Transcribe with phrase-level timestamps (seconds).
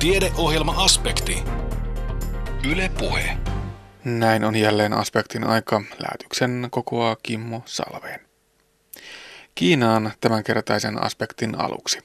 [0.00, 1.42] Tiedeohjelma-aspekti.
[2.70, 3.36] Yle Puhe.
[4.04, 5.82] Näin on jälleen aspektin aika.
[5.98, 8.20] Lähetyksen kokoaa Kimmo Salveen.
[9.54, 11.98] Kiinaan tämänkertaisen aspektin aluksi.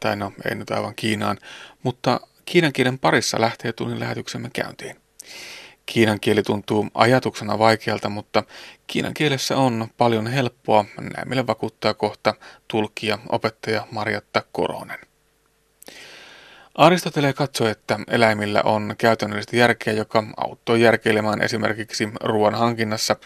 [0.00, 1.38] Tai no, ei nyt aivan Kiinaan,
[1.82, 4.96] mutta kiinan kielen parissa lähtee tunnin lähetyksemme käyntiin.
[5.86, 8.42] Kiinan kieli tuntuu ajatuksena vaikealta, mutta
[8.86, 12.34] kiinan kielessä on paljon helppoa, näin meille vakuuttaa kohta
[12.68, 14.98] tulkija, opettaja Marjatta Koronen.
[16.76, 23.16] Aristotele katsoi, että eläimillä on käytännöllistä järkeä, joka auttoi järkeilemään esimerkiksi ruoan hankinnassa,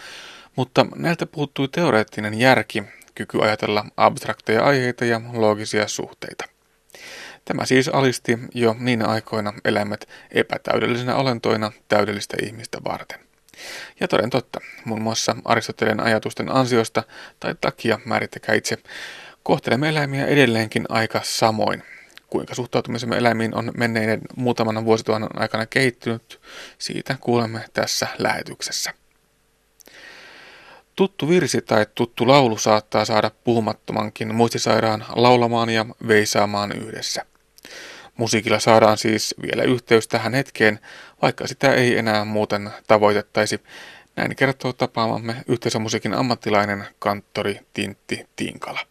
[0.57, 2.83] mutta näiltä puuttui teoreettinen järki,
[3.15, 6.45] kyky ajatella abstrakteja aiheita ja loogisia suhteita.
[7.45, 13.21] Tämä siis alisti jo niin aikoina eläimet epätäydellisenä olentoina täydellistä ihmistä varten.
[14.01, 17.03] Ja toden totta, muun muassa Aristoteleen ajatusten ansiosta
[17.41, 18.79] tai takia määrittäkää itse,
[19.43, 21.83] kohtelemme eläimiä edelleenkin aika samoin.
[22.31, 26.41] Kuinka suhtautumisemme eläimiin on menneiden muutaman vuosituhannen aikana kehittynyt,
[26.79, 28.95] siitä kuulemme tässä lähetyksessä.
[30.97, 37.27] Tuttu virsi tai tuttu laulu saattaa saada puhumattomankin muistisairaan laulamaan ja veisaamaan yhdessä.
[38.17, 40.79] Musiikilla saadaan siis vielä yhteys tähän hetkeen,
[41.23, 43.61] vaikka sitä ei enää muuten tavoitettaisi.
[44.17, 48.90] Näin kertoo tapaamamme yhteisömusiikin ammattilainen kanttori Tintti Tinkala.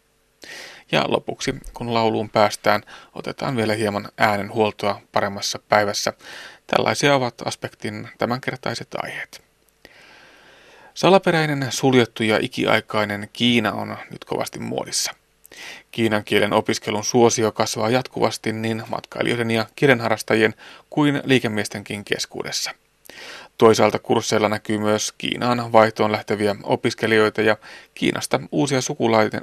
[0.92, 2.82] Ja lopuksi, kun lauluun päästään,
[3.14, 6.12] otetaan vielä hieman äänenhuoltoa paremmassa päivässä.
[6.66, 9.42] Tällaisia ovat aspektin tämänkertaiset aiheet.
[10.94, 15.12] Salaperäinen, suljettu ja ikiaikainen Kiina on nyt kovasti muodissa.
[15.90, 20.54] Kiinan kielen opiskelun suosio kasvaa jatkuvasti niin matkailijoiden ja kielenharrastajien
[20.90, 22.70] kuin liikemiestenkin keskuudessa.
[23.58, 27.56] Toisaalta kursseilla näkyy myös Kiinaan vaihtoon lähteviä opiskelijoita ja
[27.94, 29.40] Kiinasta uusia, sukulaisia,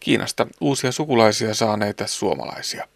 [0.00, 2.88] Kiinasta uusia sukulaisia saaneita suomalaisia.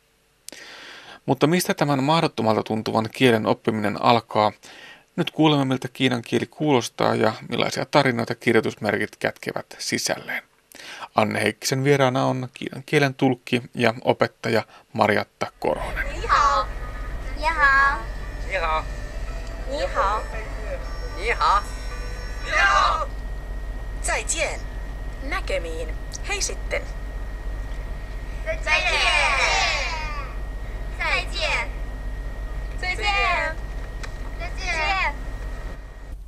[1.26, 4.52] Mutta mistä tämän mahdottomalta tuntuvan kielen oppiminen alkaa?
[5.16, 10.42] Nyt kuulemme, miltä kiinan kieli kuulostaa ja millaisia tarinoita kirjoitusmerkit kätkevät sisälleen.
[11.14, 14.62] Anne Heikkisen vieraana on kiinan kielen tulkki ja opettaja
[14.92, 16.06] Marjatta Koronen.
[16.12, 16.66] Ni hao.
[17.36, 17.98] Ni hao.
[18.48, 18.84] Ni hao.
[19.70, 20.22] Ni hao.
[21.16, 21.62] Ni hao.
[22.44, 23.08] Ni hao.
[24.02, 24.60] Zaijian.
[25.22, 26.01] Näkemiin.
[26.28, 26.82] Hei sitten.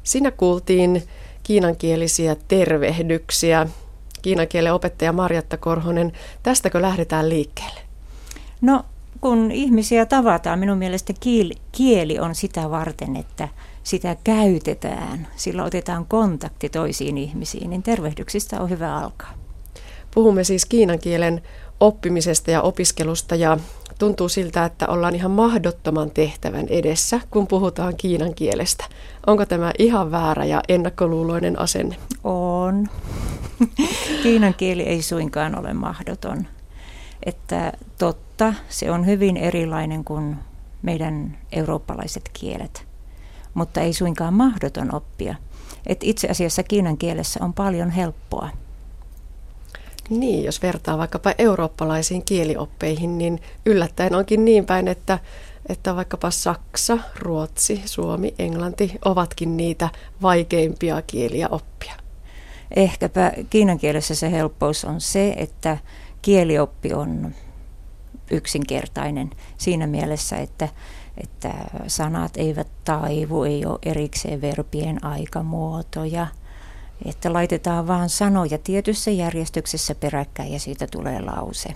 [0.02, 1.02] Siinä kuultiin
[1.42, 3.66] kiinankielisiä tervehdyksiä
[4.22, 6.12] kiinan kielen opettaja Marjatta Korhonen.
[6.42, 7.80] Tästäkö lähdetään liikkeelle?
[8.60, 8.84] No
[9.20, 13.48] kun ihmisiä tavataan, minun mielestä kieli, kieli on sitä varten, että
[13.82, 19.43] sitä käytetään, sillä otetaan kontakti toisiin ihmisiin, niin tervehdyksistä on hyvä alkaa.
[20.14, 21.42] Puhumme siis kiinan kielen
[21.80, 23.58] oppimisesta ja opiskelusta ja
[23.98, 28.84] tuntuu siltä, että ollaan ihan mahdottoman tehtävän edessä, kun puhutaan kiinan kielestä.
[29.26, 31.96] Onko tämä ihan väärä ja ennakkoluuloinen asenne?
[32.24, 32.88] On.
[34.22, 36.46] Kiinan kieli ei suinkaan ole mahdoton.
[37.26, 40.36] Että totta, se on hyvin erilainen kuin
[40.82, 42.86] meidän eurooppalaiset kielet,
[43.54, 45.34] mutta ei suinkaan mahdoton oppia.
[45.86, 48.48] Et itse asiassa kiinan kielessä on paljon helppoa.
[50.10, 55.18] Niin, jos vertaa vaikkapa eurooppalaisiin kielioppeihin, niin yllättäen onkin niin päin, että,
[55.68, 59.88] että vaikkapa Saksa, Ruotsi, Suomi, Englanti ovatkin niitä
[60.22, 61.94] vaikeimpia kieliä oppia.
[62.76, 65.78] Ehkäpä kiinan kielessä se helppous on se, että
[66.22, 67.34] kielioppi on
[68.30, 70.68] yksinkertainen siinä mielessä, että,
[71.16, 71.54] että
[71.86, 76.26] sanat eivät taivu, ei ole erikseen verbien aikamuotoja,
[77.04, 81.74] että laitetaan vaan sanoja tietyssä järjestyksessä peräkkäin ja siitä tulee lause.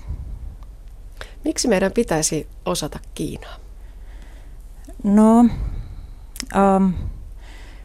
[1.44, 3.56] Miksi meidän pitäisi osata Kiinaa?
[5.04, 6.94] No, um,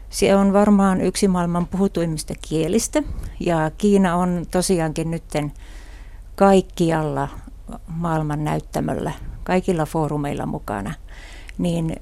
[0.10, 3.04] se on varmaan yksi maailman puhutuimmista kielistä
[3.40, 5.52] ja Kiina on tosiaankin nytten
[6.36, 7.30] kaikkialla
[7.88, 9.12] maailman näyttämöllä,
[9.44, 10.94] kaikilla foorumeilla mukana.
[11.58, 11.96] Niin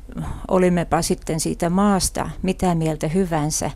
[0.48, 3.72] olimmepa sitten siitä maasta mitä mieltä hyvänsä,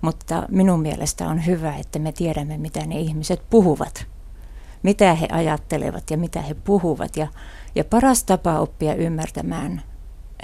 [0.00, 4.06] mutta minun mielestä on hyvä, että me tiedämme, mitä ne ihmiset puhuvat.
[4.82, 7.16] Mitä he ajattelevat ja mitä he puhuvat.
[7.16, 7.26] Ja,
[7.74, 9.82] ja paras tapa oppia ymmärtämään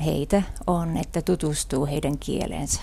[0.04, 2.80] heitä on, että tutustuu heidän kieleensä.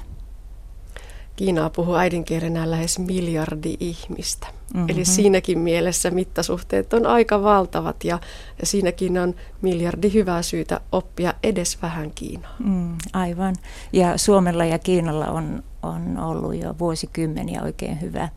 [1.35, 4.47] Kiinaa puhuu äidinkielenä lähes miljardi ihmistä.
[4.73, 4.89] Mm-hmm.
[4.89, 8.19] Eli siinäkin mielessä mittasuhteet on aika valtavat ja,
[8.59, 12.55] ja siinäkin on miljardi hyvää syytä oppia edes vähän Kiinaa.
[12.59, 13.55] Mm, aivan.
[13.93, 18.29] Ja Suomella ja Kiinalla on, on ollut jo vuosikymmeniä oikein hyvä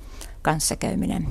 [0.42, 1.28] kanssakäyminen.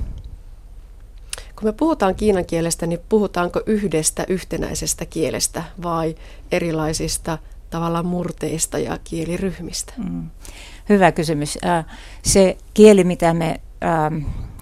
[1.56, 6.14] kun me puhutaan kiinan kielestä, niin puhutaanko yhdestä yhtenäisestä kielestä vai
[6.52, 7.38] erilaisista
[7.70, 9.92] tavallaan murteista ja kieliryhmistä?
[9.96, 10.30] Mm.
[10.88, 11.58] Hyvä kysymys.
[12.22, 13.60] Se kieli, mitä me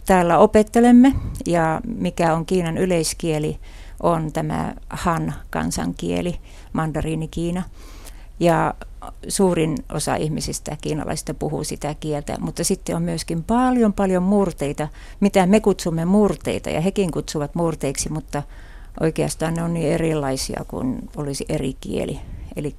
[0.07, 1.13] täällä opettelemme
[1.47, 3.59] ja mikä on Kiinan yleiskieli,
[4.03, 6.41] on tämä Han kansankieli,
[6.73, 7.63] mandariini Kiina.
[8.41, 8.75] Ja
[9.29, 14.89] suurin osa ihmisistä kiinalaisista puhuu sitä kieltä, mutta sitten on myöskin paljon paljon murteita,
[15.21, 18.43] mitä me kutsumme murteita ja hekin kutsuvat murteiksi, mutta
[19.01, 22.21] oikeastaan ne on niin erilaisia kuin olisi eri kieli.
[22.57, 22.75] Eli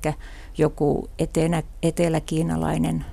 [0.57, 3.05] joku etelä, eteläkiinalainen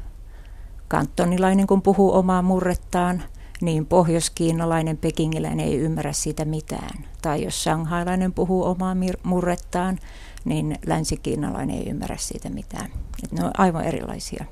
[0.88, 3.22] kantonilainen, kun puhuu omaa murrettaan,
[3.60, 7.04] niin pohjoiskiinalainen pekingiläinen ei ymmärrä siitä mitään.
[7.22, 9.98] Tai jos shanghailainen puhuu omaa murrettaan,
[10.48, 12.90] niin länsikiinalainen ei ymmärrä siitä mitään.
[13.24, 14.44] Et ne on aivan erilaisia.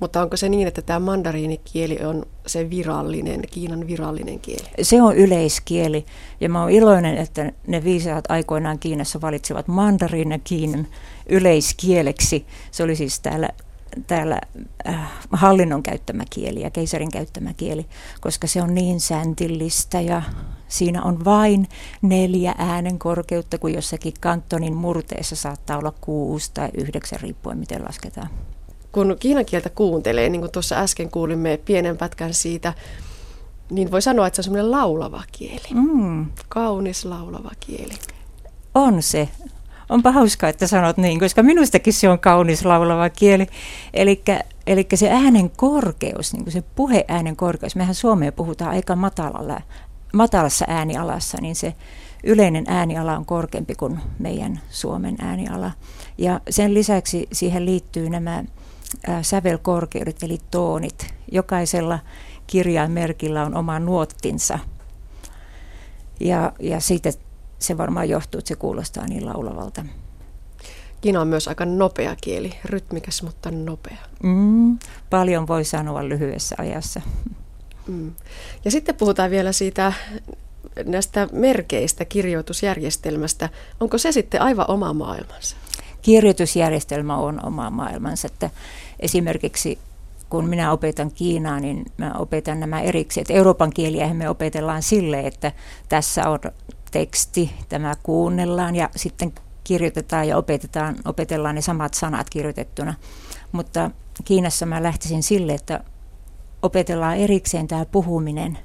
[0.00, 4.68] Mutta onko se niin, että tämä mandariinikieli on se virallinen, Kiinan virallinen kieli?
[4.82, 6.06] Se on yleiskieli
[6.40, 10.86] ja mä oon iloinen, että ne viisaat aikoinaan Kiinassa valitsivat mandariinin Kiinan
[11.28, 12.46] yleiskieleksi.
[12.70, 13.48] Se oli siis täällä
[14.06, 14.40] täällä
[14.88, 17.86] äh, hallinnon käyttämä kieli ja keisarin käyttämä kieli,
[18.20, 20.22] koska se on niin säntillistä ja
[20.68, 21.68] siinä on vain
[22.02, 28.28] neljä äänen korkeutta, kun jossakin kantonin murteessa saattaa olla kuusi tai yhdeksän riippuen miten lasketaan.
[28.92, 32.74] Kun kiinan kieltä kuuntelee, niin kuin tuossa äsken kuulimme pienen pätkän siitä,
[33.70, 35.68] niin voi sanoa, että se on semmoinen laulava kieli.
[35.74, 36.26] Mm.
[36.48, 37.94] Kaunis laulava kieli.
[38.74, 39.28] On se
[39.88, 43.46] onpa hauskaa, että sanot niin, koska minustakin se on kaunis laulava kieli.
[44.66, 49.60] Eli se äänen korkeus, niin se puheäänen korkeus, mehän Suomeen puhutaan aika matalalla,
[50.12, 51.74] matalassa äänialassa, niin se
[52.24, 55.70] yleinen ääniala on korkeampi kuin meidän Suomen ääniala.
[56.18, 58.44] Ja sen lisäksi siihen liittyy nämä
[59.22, 61.14] sävelkorkeudet, eli toonit.
[61.32, 61.98] Jokaisella
[62.46, 64.58] kirjainmerkillä on oma nuottinsa.
[66.20, 67.10] Ja, ja siitä
[67.58, 69.84] se varmaan johtuu, että se kuulostaa niin laulavalta.
[71.00, 73.98] Kiina on myös aika nopea kieli, rytmikäs, mutta nopea.
[74.22, 74.78] Mm,
[75.10, 77.00] paljon voi sanoa lyhyessä ajassa.
[77.86, 78.12] Mm.
[78.64, 79.92] Ja sitten puhutaan vielä siitä
[80.84, 83.48] näistä merkeistä, kirjoitusjärjestelmästä.
[83.80, 85.56] Onko se sitten aivan oma maailmansa?
[86.02, 88.26] Kirjoitusjärjestelmä on oma maailmansa.
[88.26, 88.50] Että
[89.00, 89.78] esimerkiksi
[90.30, 93.22] kun minä opetan Kiinaa, niin mä opetan nämä erikseen.
[93.22, 95.52] Että Euroopan kieliä me opetellaan sille, että
[95.88, 96.38] tässä on
[96.90, 99.32] teksti, tämä kuunnellaan ja sitten
[99.64, 102.94] kirjoitetaan ja opetetaan, opetellaan ne samat sanat kirjoitettuna.
[103.52, 103.90] Mutta
[104.24, 105.84] Kiinassa mä lähtisin sille, että
[106.62, 108.58] opetellaan erikseen tämä puhuminen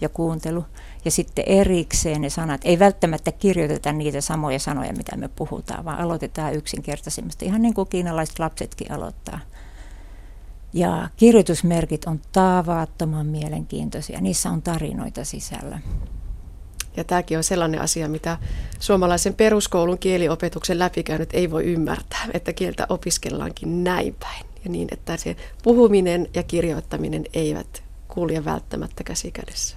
[0.00, 0.64] ja kuuntelu
[1.04, 2.60] ja sitten erikseen ne sanat.
[2.64, 7.88] Ei välttämättä kirjoiteta niitä samoja sanoja, mitä me puhutaan, vaan aloitetaan yksinkertaisimmasta, ihan niin kuin
[7.88, 9.40] kiinalaiset lapsetkin aloittaa.
[10.72, 15.78] Ja kirjoitusmerkit on taavattoman mielenkiintoisia, niissä on tarinoita sisällä.
[17.00, 18.38] Ja tämäkin on sellainen asia, mitä
[18.80, 24.46] suomalaisen peruskoulun kieliopetuksen läpikäynyt ei voi ymmärtää, että kieltä opiskellaankin näin päin.
[24.64, 29.76] Ja niin, että se puhuminen ja kirjoittaminen eivät kulje välttämättä käsi kädessä.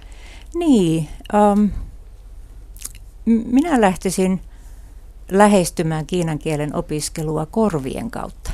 [0.54, 1.08] Niin,
[1.54, 1.70] um,
[3.26, 4.40] minä lähtisin
[5.30, 8.50] lähestymään kiinan kielen opiskelua korvien kautta,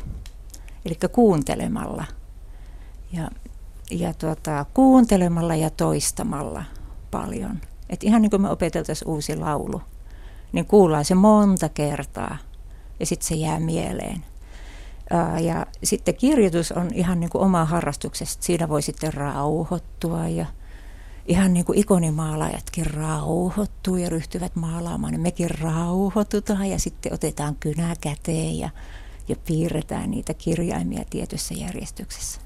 [0.85, 2.05] eli kuuntelemalla.
[3.13, 3.29] Ja,
[3.91, 6.65] ja tuota, kuuntelemalla ja toistamalla
[7.11, 9.83] paljon– että ihan niin kuin me opeteltaisiin uusi laulu,
[10.53, 12.37] niin kuullaan se monta kertaa
[13.01, 14.25] ja sitten se jää mieleen.
[15.41, 18.45] Ja sitten kirjoitus on ihan niin kuin oma harrastuksesta.
[18.45, 20.47] Siinä voi sitten rauhoittua ja
[21.27, 25.13] ihan niin kuin ikonimaalaajatkin rauhoittuu ja ryhtyvät maalaamaan.
[25.13, 28.71] Niin mekin rauhoitutaan ja sitten otetaan kynä käteen ja,
[29.29, 32.41] ja piirretään niitä kirjaimia tietyssä järjestyksessä.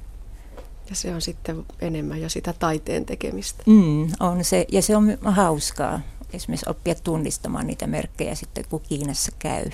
[0.90, 3.62] Ja se on sitten enemmän jo sitä taiteen tekemistä.
[3.66, 6.00] Mm, on se, ja se on hauskaa
[6.32, 9.64] esimerkiksi oppia tunnistamaan niitä merkkejä sitten, kun Kiinassa käy.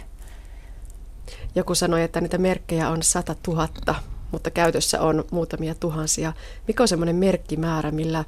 [1.54, 3.94] Joku sanoi, että niitä merkkejä on sata tuhatta,
[4.32, 6.32] mutta käytössä on muutamia tuhansia.
[6.68, 8.24] Mikä on semmoinen merkkimäärä, millä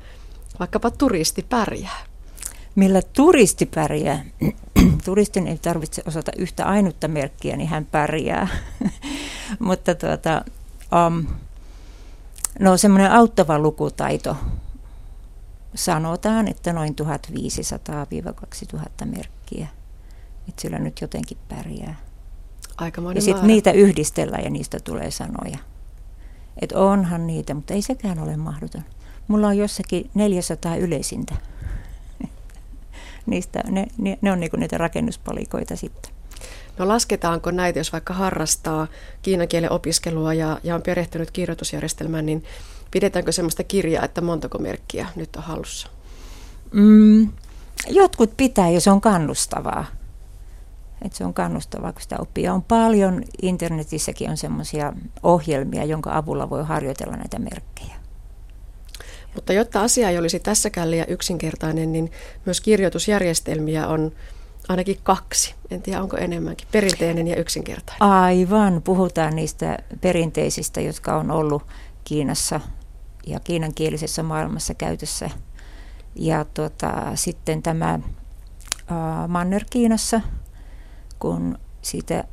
[0.60, 2.06] vaikkapa turisti pärjää?
[2.74, 4.24] Millä turisti pärjää?
[5.04, 8.48] Turistin ei tarvitse osata yhtä ainutta merkkiä, niin hän pärjää.
[9.58, 10.44] mutta tuota,
[11.06, 11.26] um,
[12.60, 14.36] No semmoinen auttava lukutaito.
[15.74, 16.96] Sanotaan, että noin
[19.02, 19.66] 1500-2000 merkkiä.
[20.48, 21.96] Että sillä nyt jotenkin pärjää.
[22.76, 25.58] Aikamoinen ja sitten niitä yhdistellään ja niistä tulee sanoja.
[26.60, 28.82] Että onhan niitä, mutta ei sekään ole mahdoton.
[29.28, 31.34] Mulla on jossakin 400 yleisintä.
[33.26, 36.12] Niistä, ne, ne, ne on niinku niitä rakennuspalikoita sitten.
[36.78, 38.86] No lasketaanko näitä, jos vaikka harrastaa
[39.22, 42.44] kiinan kielen opiskelua ja, ja on perehtynyt kirjoitusjärjestelmään, niin
[42.90, 45.88] pidetäänkö sellaista kirjaa, että montako merkkiä nyt on hallussa?
[46.72, 47.28] Mm,
[47.88, 49.86] Jotkut pitää ja se on kannustavaa.
[51.02, 52.44] Et se on kannustavaa, kun sitä oppii.
[52.44, 57.94] Ja on paljon, internetissäkin on semmoisia ohjelmia, jonka avulla voi harjoitella näitä merkkejä.
[59.34, 62.12] Mutta jotta asia ei olisi tässäkään liian yksinkertainen, niin
[62.44, 64.12] myös kirjoitusjärjestelmiä on
[64.68, 65.54] ainakin kaksi.
[65.70, 66.68] En tiedä, onko enemmänkin.
[66.72, 68.02] Perinteinen ja yksinkertainen.
[68.02, 68.82] Aivan.
[68.82, 71.62] Puhutaan niistä perinteisistä, jotka on ollut
[72.04, 72.60] Kiinassa
[73.26, 75.30] ja kiinankielisessä maailmassa käytössä.
[76.14, 80.20] Ja tota, sitten tämä uh, Manner-Kiinassa,
[81.18, 82.24] kun siitä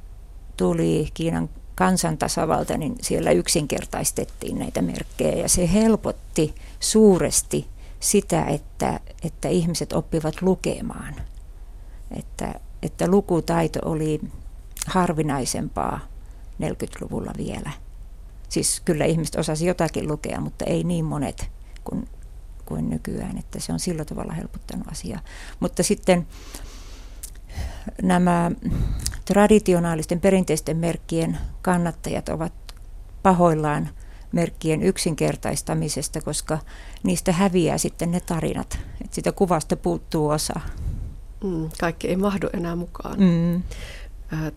[0.57, 7.67] tuli Kiinan kansantasavalta, niin siellä yksinkertaistettiin näitä merkkejä ja se helpotti suuresti
[8.00, 11.15] sitä, että, että ihmiset oppivat lukemaan.
[12.11, 14.21] Että, että lukutaito oli
[14.87, 15.99] harvinaisempaa
[16.63, 17.71] 40-luvulla vielä.
[18.49, 21.51] Siis kyllä ihmiset osasi jotakin lukea, mutta ei niin monet
[21.83, 22.07] kuin,
[22.65, 25.19] kuin nykyään, että se on sillä tavalla helpottanut asiaa.
[25.59, 26.27] Mutta sitten
[28.01, 28.51] nämä
[29.25, 32.53] traditionaalisten perinteisten merkkien kannattajat ovat
[33.23, 33.89] pahoillaan
[34.31, 36.59] merkkien yksinkertaistamisesta, koska
[37.03, 38.79] niistä häviää sitten ne tarinat.
[39.01, 40.59] Että sitä kuvasta puuttuu osa.
[41.43, 43.19] Mm, kaikki ei mahdu enää mukaan.
[43.19, 43.63] Mm.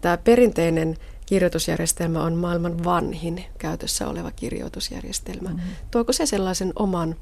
[0.00, 0.96] Tämä perinteinen
[1.26, 5.48] kirjoitusjärjestelmä on maailman vanhin käytössä oleva kirjoitusjärjestelmä.
[5.48, 5.60] Mm.
[5.90, 7.16] Tuoko se sellaisen oman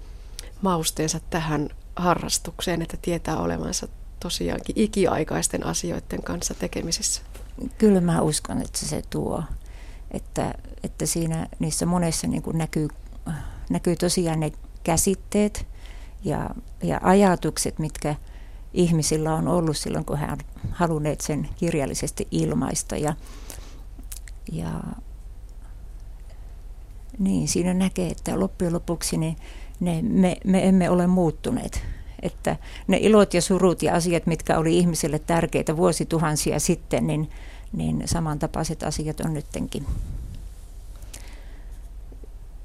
[0.63, 3.89] mausteensa tähän harrastukseen, että tietää olevansa
[4.21, 7.23] tosiaankin ikiaikaisten asioiden kanssa tekemisissä?
[7.79, 9.43] Kyllä mä uskon, että se tuo.
[10.11, 12.89] Että, että siinä niissä monessa niin kuin näkyy,
[13.71, 14.53] näkyy tosiaan ne
[14.85, 15.67] käsitteet
[16.25, 16.51] ja,
[16.83, 18.15] ja ajatukset, mitkä
[18.75, 20.39] ihmisillä on ollut silloin, kun he on
[20.71, 22.97] halunneet sen kirjallisesti ilmaista.
[22.97, 23.15] Ja,
[24.53, 24.71] ja
[27.19, 29.37] niin, siinä näkee, että loppujen lopuksi niin
[29.81, 31.83] ne, me, me emme ole muuttuneet
[32.23, 37.31] että ne ilot ja surut ja asiat, mitkä oli ihmisille tärkeitä vuosituhansia sitten, niin,
[37.73, 39.87] niin samantapaiset asiat on nyttenkin.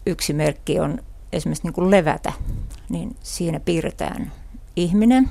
[0.06, 1.00] Yksi merkki on
[1.34, 2.34] esimerkiksi niin kuin levätä,
[2.90, 4.32] niin siinä piirretään
[4.76, 5.30] ihminen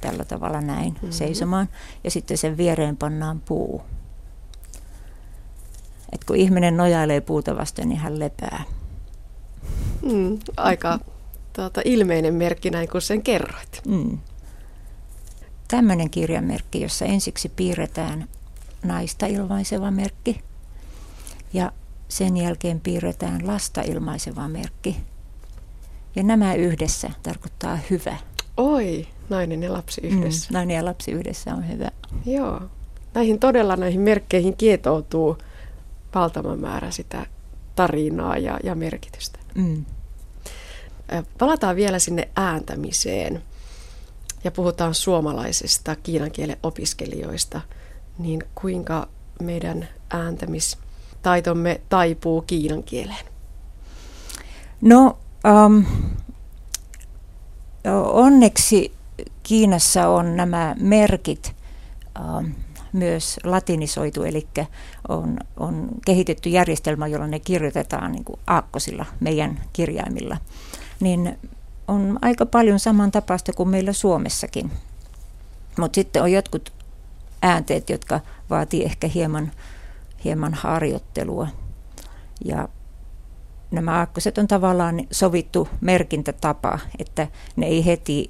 [0.00, 1.12] tällä tavalla näin mm-hmm.
[1.12, 1.68] seisomaan
[2.04, 3.82] ja sitten sen viereen pannaan puu.
[6.12, 8.64] Et kun ihminen nojailee puuta vasten, niin hän lepää.
[10.02, 10.98] Mm, aika
[11.52, 13.82] tuota, ilmeinen merkki näin kuin sen kerroit.
[13.86, 14.18] Mm.
[15.68, 18.28] Tämmöinen kirjamerkki, jossa ensiksi piirretään
[18.82, 20.40] naista ilmaiseva merkki
[21.52, 21.72] ja
[22.08, 24.96] sen jälkeen piirretään lasta ilmaiseva merkki.
[26.16, 28.16] Ja nämä yhdessä tarkoittaa hyvä.
[28.56, 30.50] Oi, nainen ja lapsi yhdessä.
[30.50, 31.90] Mm, nainen ja lapsi yhdessä on hyvä.
[32.26, 32.60] Joo.
[33.14, 35.38] Näihin todella näihin merkkeihin kietoutuu
[36.14, 37.26] valtava määrä sitä
[37.74, 39.38] tarinaa ja, ja merkitystä.
[39.54, 39.84] Mm.
[41.38, 43.42] Palataan vielä sinne ääntämiseen
[44.44, 47.60] ja puhutaan suomalaisista kiinan kielen opiskelijoista,
[48.18, 49.08] niin kuinka
[49.42, 53.26] meidän ääntämistaitomme taipuu kiinan kieleen?
[54.80, 55.18] No
[55.66, 55.84] um,
[58.12, 58.92] onneksi
[59.42, 61.54] Kiinassa on nämä merkit
[62.92, 64.48] myös latinisoitu, eli
[65.08, 70.36] on, on kehitetty järjestelmä, jolla ne kirjoitetaan niin kuin aakkosilla meidän kirjaimilla
[71.00, 71.38] niin
[71.88, 74.70] on aika paljon samantapaista kuin meillä Suomessakin.
[75.78, 76.72] Mutta sitten on jotkut
[77.42, 78.20] äänteet, jotka
[78.50, 79.52] vaatii ehkä hieman,
[80.24, 81.48] hieman harjoittelua.
[82.44, 82.68] Ja
[83.70, 88.28] nämä aakkoset on tavallaan sovittu merkintätapa, että ne ei heti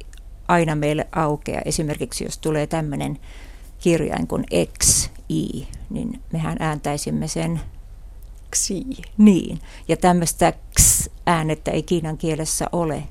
[0.51, 1.61] aina meille aukea.
[1.65, 3.19] Esimerkiksi jos tulee tämmöinen
[3.79, 4.45] kirjain kuin
[4.79, 7.61] X, I, niin mehän ääntäisimme sen
[8.57, 8.85] Xi.
[9.19, 13.03] Niin, ja tämmöistä x-äänettä ei kiinan kielessä ole.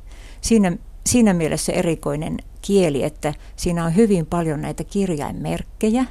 [0.41, 6.05] Siinä, siinä mielessä erikoinen kieli, että siinä on hyvin paljon näitä kirjainmerkkejä,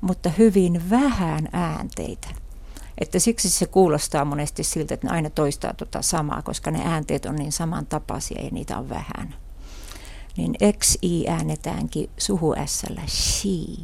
[0.00, 2.28] mutta hyvin vähän äänteitä.
[2.98, 7.26] Että siksi se kuulostaa monesti siltä, että ne aina toistaa tuota samaa, koska ne äänteet
[7.26, 9.34] on niin samantapaisia ja niitä on vähän.
[10.36, 13.82] Niin XI äänetäänkin suhu S-llä she.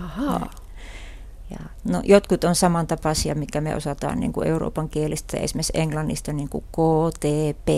[0.00, 0.50] Ahaa.
[1.50, 6.48] Ja, no, jotkut on samantapaisia, mikä me osataan niin kuin Euroopan kielistä, esimerkiksi englannista niin
[6.48, 6.76] kuin K,
[7.20, 7.24] T,
[7.64, 7.68] P,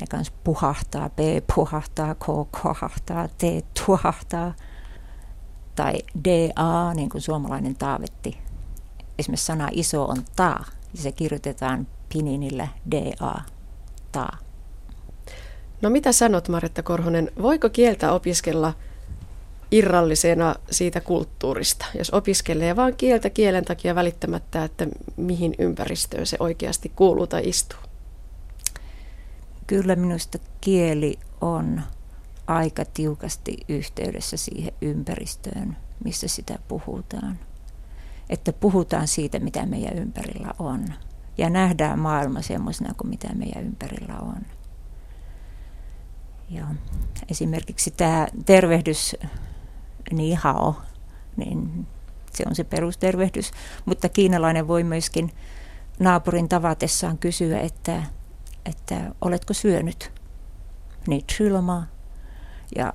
[0.00, 1.18] ne kanssa puhahtaa, P
[1.54, 2.26] puhahtaa, K
[2.62, 3.42] kohahtaa, T
[3.86, 4.54] tuahtaa,
[5.74, 8.38] tai DA, niin kuin suomalainen taavetti.
[9.18, 10.60] Esimerkiksi sana iso on ta,
[10.94, 13.40] ja se kirjoitetaan pininillä DA,
[14.12, 14.28] ta.
[15.82, 18.72] No mitä sanot Maretta Korhonen, voiko kieltä opiskella–
[19.70, 21.86] irrallisena siitä kulttuurista.
[21.98, 27.78] Jos opiskelee vain kieltä kielen takia välittämättä, että mihin ympäristöön se oikeasti kuuluu tai istuu.
[29.66, 31.82] Kyllä minusta kieli on
[32.46, 37.38] aika tiukasti yhteydessä siihen ympäristöön, missä sitä puhutaan.
[38.30, 40.84] Että puhutaan siitä, mitä meidän ympärillä on.
[41.38, 44.57] Ja nähdään maailma semmoisena kuin mitä meidän ympärillä on.
[46.50, 46.66] Ja
[47.30, 49.16] esimerkiksi tämä tervehdys
[50.12, 50.76] ni hao,
[51.36, 51.86] niin
[52.32, 53.50] se on se perustervehdys.
[53.84, 55.32] Mutta kiinalainen voi myöskin
[55.98, 58.02] naapurin tavatessaan kysyä, että,
[58.66, 60.12] että oletko syönyt?
[61.06, 61.24] Niin
[62.76, 62.92] Ja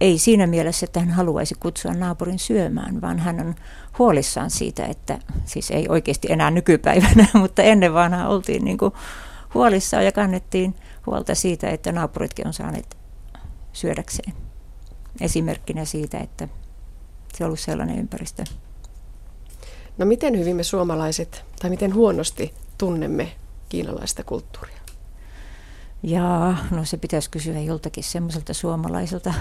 [0.00, 3.54] ei siinä mielessä, että hän haluaisi kutsua naapurin syömään, vaan hän on
[3.98, 8.92] huolissaan siitä, että siis ei oikeasti enää nykypäivänä, mutta ennen vanhaa oltiin niin kuin
[9.54, 10.74] huolissaan ja kannettiin
[11.06, 12.96] huolta siitä, että naapuritkin on saaneet
[13.72, 14.32] syödäkseen.
[15.20, 16.48] Esimerkkinä siitä, että
[17.34, 18.44] se on ollut sellainen ympäristö.
[19.98, 23.32] No miten hyvin me suomalaiset, tai miten huonosti tunnemme
[23.68, 24.82] kiinalaista kulttuuria?
[26.02, 29.34] Ja no se pitäisi kysyä joltakin semmoiselta suomalaiselta,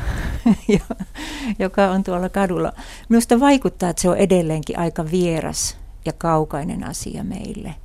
[1.59, 2.73] joka on tuolla kadulla.
[3.09, 7.75] Minusta vaikuttaa, että se on edelleenkin aika vieras ja kaukainen asia meille.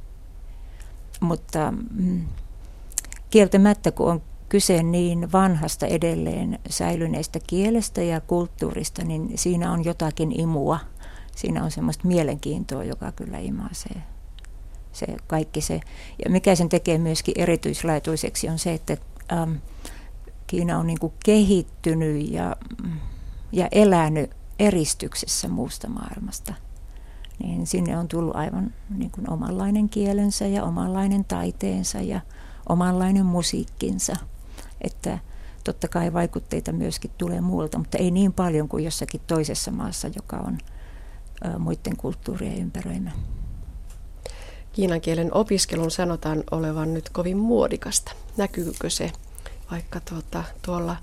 [1.20, 2.26] Mutta mm,
[3.36, 10.40] kieltämättä, kun on kyse niin vanhasta edelleen säilyneestä kielestä ja kulttuurista, niin siinä on jotakin
[10.40, 10.78] imua.
[11.36, 14.02] Siinä on semmoista mielenkiintoa, joka kyllä imaisee
[14.92, 15.80] se kaikki se.
[16.24, 18.96] Ja mikä sen tekee myöskin erityislaatuiseksi on se, että
[19.32, 19.52] ähm,
[20.46, 22.56] Kiina on niin kehittynyt ja,
[23.52, 26.54] ja elänyt eristyksessä muusta maailmasta.
[27.42, 32.20] Niin sinne on tullut aivan niin kuin omanlainen kielensä ja omanlainen taiteensa ja
[32.68, 34.16] omanlainen musiikkinsa.
[34.80, 35.18] Että
[35.64, 40.36] totta kai vaikutteita myöskin tulee muualta, mutta ei niin paljon kuin jossakin toisessa maassa, joka
[40.36, 40.58] on
[41.58, 43.10] muiden kulttuurien ympäröimä.
[44.72, 48.12] Kiinan kielen opiskelun sanotaan olevan nyt kovin muodikasta.
[48.36, 49.12] Näkyykö se
[49.70, 50.96] vaikka tuota, tuolla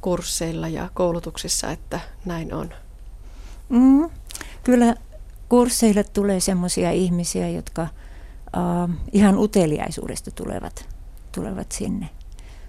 [0.00, 2.70] kursseilla ja koulutuksissa, että näin on?
[3.68, 4.10] Mm,
[4.64, 4.94] kyllä
[5.48, 10.88] kursseille tulee sellaisia ihmisiä, jotka uh, ihan uteliaisuudesta tulevat,
[11.32, 12.08] tulevat sinne.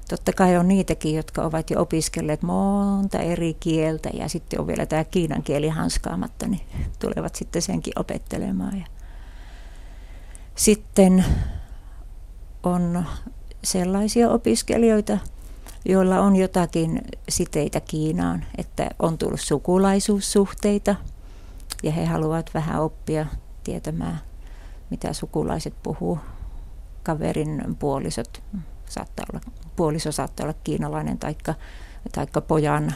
[0.10, 4.86] Totta kai on niitäkin, jotka ovat jo opiskelleet monta eri kieltä ja sitten on vielä
[4.86, 6.62] tämä kiinan kieli hanskaamatta, niin
[7.00, 8.78] tulevat sitten senkin opettelemaan.
[8.78, 8.86] Ja
[10.56, 11.26] sitten
[12.64, 13.06] on
[13.64, 15.18] sellaisia opiskelijoita,
[15.86, 20.96] joilla on jotakin siteitä Kiinaan, että on tullut sukulaisuussuhteita
[21.84, 23.26] ja he haluavat vähän oppia
[23.64, 24.22] tietämään,
[24.90, 26.20] mitä sukulaiset puhuu.
[27.10, 28.44] Kaverin puolisot
[28.90, 29.42] saattaa olla,
[29.76, 31.54] puoliso saattaa olla kiinalainen taikka,
[32.12, 32.94] taikka pojan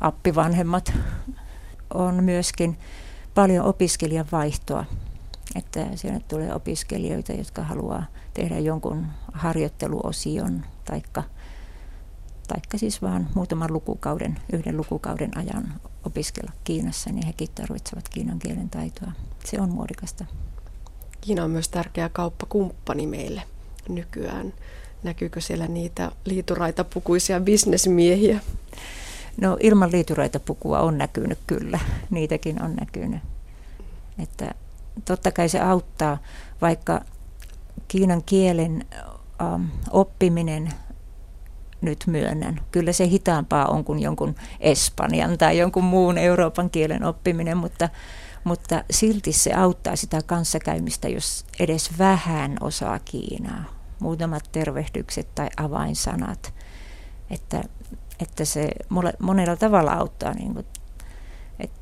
[0.00, 0.92] appivanhemmat.
[1.94, 2.78] On myöskin
[3.34, 4.84] paljon opiskelijan vaihtoa
[5.54, 11.22] että siellä tulee opiskelijoita, jotka haluaa tehdä jonkun harjoitteluosion taikka,
[12.48, 18.70] taikka siis vaan muutaman lukukauden, yhden lukukauden ajan opiskella Kiinassa, niin hekin tarvitsevat kiinan kielen
[18.70, 19.12] taitoa.
[19.44, 20.24] Se on muodikasta.
[21.20, 23.42] Kiina on myös tärkeä kauppakumppani meille
[23.88, 24.52] nykyään.
[25.02, 28.40] Näkyykö siellä niitä liituraita pukuisia bisnesmiehiä?
[29.40, 31.78] No ilman liituraita pukua on näkynyt kyllä,
[32.10, 33.22] niitäkin on näkynyt.
[34.22, 34.54] Että
[35.04, 36.18] totta kai se auttaa,
[36.60, 37.00] vaikka
[37.88, 38.84] kiinan kielen
[39.42, 40.72] ähm, oppiminen
[41.80, 42.60] nyt myönnän.
[42.72, 47.88] Kyllä se hitaampaa on kuin jonkun espanjan tai jonkun muun Euroopan kielen oppiminen, mutta,
[48.44, 53.64] mutta silti se auttaa sitä kanssakäymistä, jos edes vähän osaa Kiinaa.
[54.00, 56.54] Muutamat tervehdykset tai avainsanat,
[57.30, 57.62] että,
[58.20, 58.70] että se
[59.18, 60.66] monella tavalla auttaa niin kuin,
[61.60, 61.80] että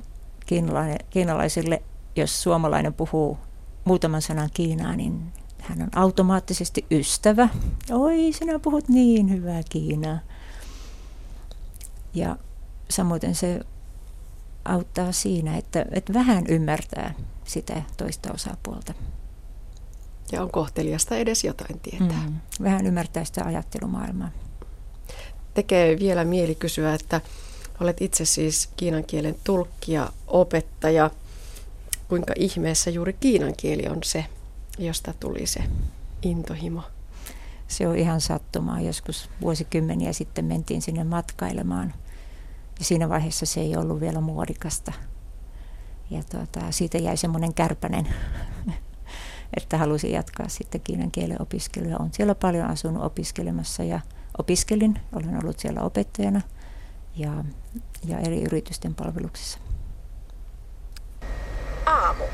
[1.10, 1.82] kiinalaisille
[2.16, 3.38] jos suomalainen puhuu
[3.84, 7.48] muutaman sanan Kiinaa, niin hän on automaattisesti ystävä.
[7.90, 10.18] Oi, sinä puhut niin hyvää Kiinaa.
[12.14, 12.36] Ja
[12.90, 13.60] samoin se
[14.68, 18.94] auttaa siinä, että, että vähän ymmärtää sitä toista osapuolta.
[20.32, 22.24] Ja on kohteliasta edes jotain tietää.
[22.28, 24.30] Mm, vähän ymmärtää sitä ajattelumaailmaa.
[25.54, 27.20] Tekee vielä mieli kysyä, että
[27.80, 31.10] olet itse siis kiinan kielen tulkki ja opettaja–
[32.08, 34.24] kuinka ihmeessä juuri kiinan kieli on se,
[34.78, 35.60] josta tuli se
[36.22, 36.82] intohimo?
[37.68, 38.80] Se on ihan sattumaa.
[38.80, 41.94] Joskus vuosikymmeniä sitten mentiin sinne matkailemaan
[42.79, 44.93] Ja siinä vaiheessa se ei ollut vielä muodikasta.
[46.09, 48.07] Ja tuota, siitä jäi semmoinen kärpänen,
[49.57, 51.97] että halusin jatkaa sitten kiinan kielen opiskelua.
[51.99, 53.99] Olen siellä paljon asunut opiskelemassa ja
[54.37, 54.99] opiskelin.
[55.15, 56.41] Olen ollut siellä opettajana
[57.15, 57.43] ja,
[58.05, 59.59] ja eri yritysten palveluksissa.
[61.85, 62.25] aamu.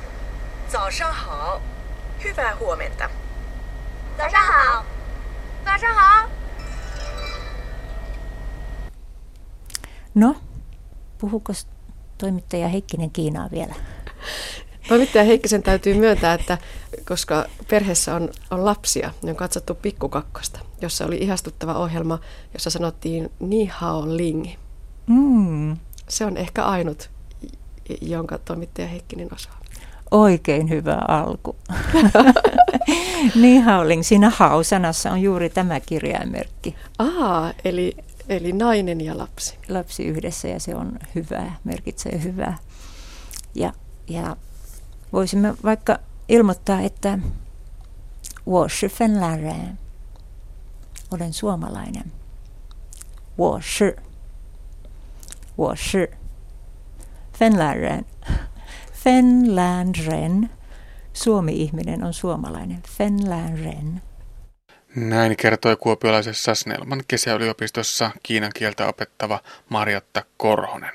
[0.67, 1.61] 早上好.
[2.23, 3.09] Hyvää huomenta.
[4.17, 4.83] 早上好.
[5.65, 6.29] 早上好.
[10.14, 10.36] No,
[11.18, 11.52] puhuko
[12.18, 13.74] toimittaja Heikkinen Kiinaa vielä?
[14.88, 16.58] Toimittaja Heikkisen täytyy myöntää, että
[17.08, 22.18] koska perheessä on, on lapsia, niin on katsottu Pikkukakkosta, jossa oli ihastuttava ohjelma,
[22.52, 24.46] jossa sanottiin Ni hao ling.
[25.06, 25.76] Mm.
[26.08, 27.10] Se on ehkä ainut,
[28.00, 29.60] jonka toimittaja Heikkinen osaa.
[30.10, 31.56] Oikein hyvä alku.
[33.42, 34.02] Ni hao ling.
[34.02, 36.74] Siinä hao-sanassa on juuri tämä kirjaimerkki.
[36.98, 37.96] Aa, eli,
[38.28, 39.58] Eli nainen ja lapsi.
[39.68, 42.58] Lapsi yhdessä ja se on hyvää, merkitsee hyvää.
[43.54, 43.72] Ja,
[44.08, 44.36] ja
[45.12, 47.18] voisimme vaikka ilmoittaa, että
[51.10, 52.12] Olen suomalainen.
[53.38, 53.96] Washi.
[55.58, 56.08] Washi.
[57.38, 58.04] Fenläreen.
[61.12, 62.82] Suomi-ihminen on suomalainen.
[62.88, 64.02] Fenlänren.
[64.94, 70.92] Näin kertoi kuopiolaisessa Snellman kesäyliopistossa kiinan kieltä opettava Marjatta Korhonen.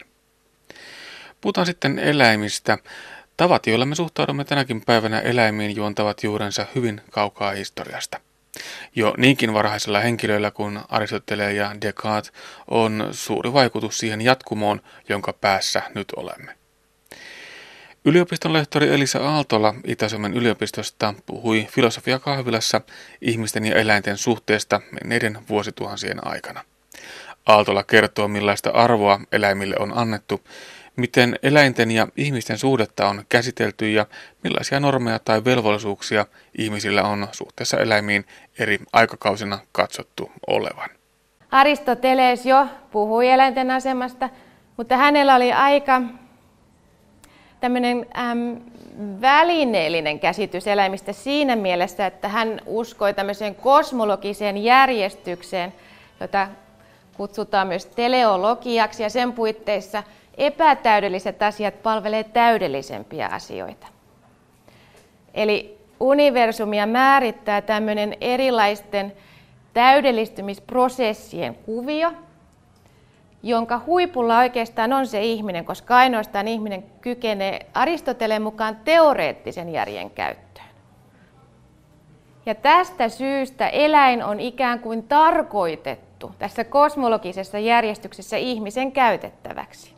[1.42, 2.78] Puhutaan sitten eläimistä.
[3.38, 8.20] Tavat, joilla me suhtaudumme tänäkin päivänä eläimiin, juontavat juurensa hyvin kaukaa historiasta.
[8.96, 12.34] Jo niinkin varhaisella henkilöillä kuin Aristoteles ja Descartes
[12.68, 16.59] on suuri vaikutus siihen jatkumoon, jonka päässä nyt olemme.
[18.06, 22.82] Yliopiston lehtori Elisa Aaltola Itä-Suomen yliopistosta puhui filosofiakahvilassa
[23.22, 26.64] ihmisten ja eläinten suhteesta menneiden vuosituhansien aikana.
[27.46, 30.42] Aaltola kertoo, millaista arvoa eläimille on annettu
[31.00, 34.06] miten eläinten ja ihmisten suhdetta on käsitelty ja
[34.44, 36.26] millaisia normeja tai velvollisuuksia
[36.58, 38.26] ihmisillä on suhteessa eläimiin
[38.60, 40.90] eri aikakausina katsottu olevan.
[41.52, 44.30] Aristoteles jo puhui eläinten asemasta,
[44.78, 46.02] mutta hänellä oli aika
[47.62, 48.58] tämmöinen äm,
[49.22, 55.74] välineellinen käsitys eläimistä siinä mielessä, että hän uskoi tämmöiseen kosmologiseen järjestykseen,
[56.20, 56.48] jota
[57.18, 60.04] kutsutaan myös teleologiaksi, ja sen puitteissa–
[60.40, 63.88] epätäydelliset asiat palvelee täydellisempiä asioita.
[65.34, 69.14] Eli universumia määrittää tämmöinen erilaisten
[69.74, 72.12] täydellistymisprosessien kuvio,
[73.44, 80.68] jonka huipulla oikeastaan on se ihminen, koska ainoastaan ihminen kykenee Aristoteleen mukaan teoreettisen järjen käyttöön.
[82.46, 89.94] Ja tästä syystä eläin on ikään kuin tarkoitettu tässä kosmologisessa järjestyksessä ihmisen käytettäväksi.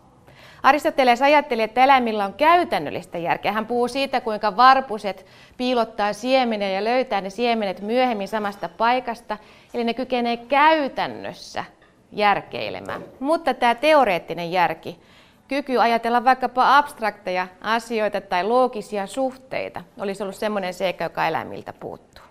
[0.64, 3.52] Aristoteles ajatteli, että eläimillä on käytännöllistä järkeä.
[3.52, 5.26] Hän puhuu siitä, kuinka varpuset
[5.58, 9.38] piilottaa siemeniä ja löytää ne siemenet myöhemmin samasta paikasta.
[9.74, 11.66] Eli ne kykenee käytännössä
[12.12, 13.04] järkeilemään.
[13.20, 15.00] Mutta tämä teoreettinen järki,
[15.48, 22.24] kyky ajatella vaikkapa abstrakteja asioita tai loogisia suhteita, olisi ollut semmoinen seikka, joka eläimiltä puuttuu.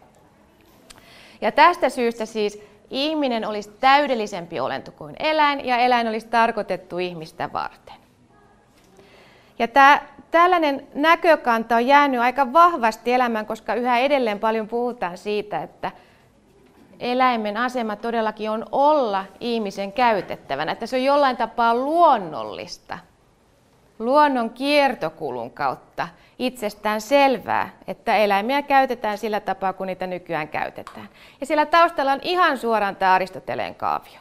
[1.41, 7.53] Ja tästä syystä siis ihminen olisi täydellisempi olento kuin eläin, ja eläin olisi tarkoitettu ihmistä
[7.53, 7.95] varten.
[9.59, 15.63] Ja tämä, tällainen näkökanta on jäänyt aika vahvasti elämään, koska yhä edelleen paljon puhutaan siitä,
[15.63, 15.91] että
[17.01, 22.99] eläimen asema todellakin on olla ihmisen käytettävänä, että se on jollain tapaa luonnollista,
[23.99, 26.09] luonnon kiertokulun kautta
[26.39, 31.09] itsestään selvää, että eläimiä käytetään sillä tapaa, kun niitä nykyään käytetään.
[31.41, 34.21] Ja siellä taustalla on ihan suoraan tämä Aristoteleen kaavio.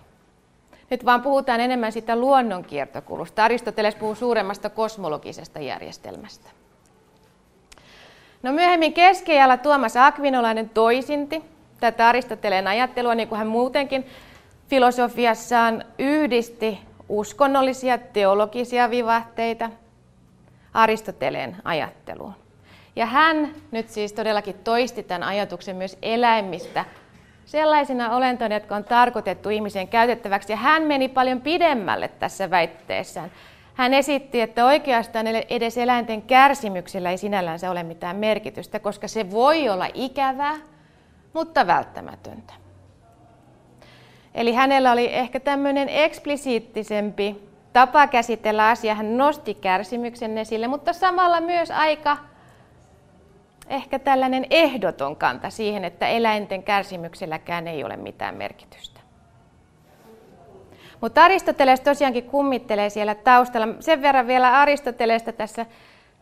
[0.89, 3.43] Nyt vaan puhutaan enemmän sitä luonnonkiertokulusta.
[3.43, 6.49] Aristoteles puhuu suuremmasta kosmologisesta järjestelmästä.
[8.43, 11.43] No myöhemmin keskiajalla Tuomas Akvinolainen toisinti
[11.79, 14.05] tätä Aristoteleen ajattelua, niin kuin hän muutenkin
[14.67, 19.69] filosofiassaan yhdisti uskonnollisia teologisia vivahteita
[20.73, 22.33] Aristoteleen ajatteluun.
[22.95, 26.85] Ja hän nyt siis todellakin toisti tämän ajatuksen myös eläimistä
[27.45, 30.53] sellaisina olentoina, jotka on tarkoitettu ihmisen käytettäväksi.
[30.53, 33.31] Ja hän meni paljon pidemmälle tässä väitteessään.
[33.73, 39.69] Hän esitti, että oikeastaan edes eläinten kärsimyksellä ei sinällään ole mitään merkitystä, koska se voi
[39.69, 40.55] olla ikävää,
[41.33, 42.53] mutta välttämätöntä.
[44.35, 48.95] Eli hänellä oli ehkä tämmöinen eksplisiittisempi tapa käsitellä asiaa.
[48.95, 52.17] Hän nosti kärsimyksen esille, mutta samalla myös aika
[53.69, 58.99] ehkä tällainen ehdoton kanta siihen, että eläinten kärsimykselläkään ei ole mitään merkitystä.
[61.01, 63.67] Mutta Aristoteles tosiaankin kummittelee siellä taustalla.
[63.79, 65.65] Sen verran vielä Aristoteleesta tässä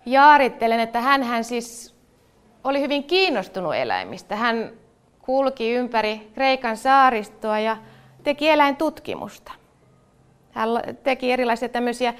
[0.05, 1.95] jaarittelen, että hän siis
[2.63, 4.35] oli hyvin kiinnostunut eläimistä.
[4.35, 4.71] Hän
[5.27, 7.77] kulki ympäri Kreikan saaristoa ja
[8.23, 9.51] teki eläintutkimusta.
[10.51, 10.69] Hän
[11.03, 12.13] teki erilaisia tämmöisiä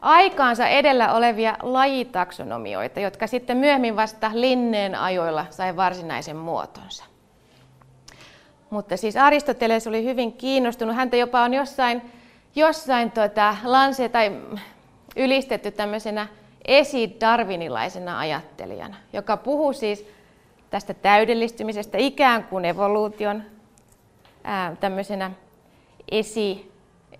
[0.00, 7.04] aikaansa edellä olevia lajitaksonomioita, jotka sitten myöhemmin vasta Linneen ajoilla sai varsinaisen muotonsa.
[8.70, 10.96] Mutta siis Aristoteles oli hyvin kiinnostunut.
[10.96, 12.02] Häntä jopa on jossain
[12.56, 14.40] jossain tota, lanse tai
[15.16, 16.26] ylistetty tämmöisenä
[16.68, 20.17] esidarvinilaisena ajattelijana, joka puhuu siis
[20.70, 23.42] tästä täydellistymisestä ikään kuin evoluution
[24.80, 25.30] tämmöisenä
[26.10, 26.72] esi,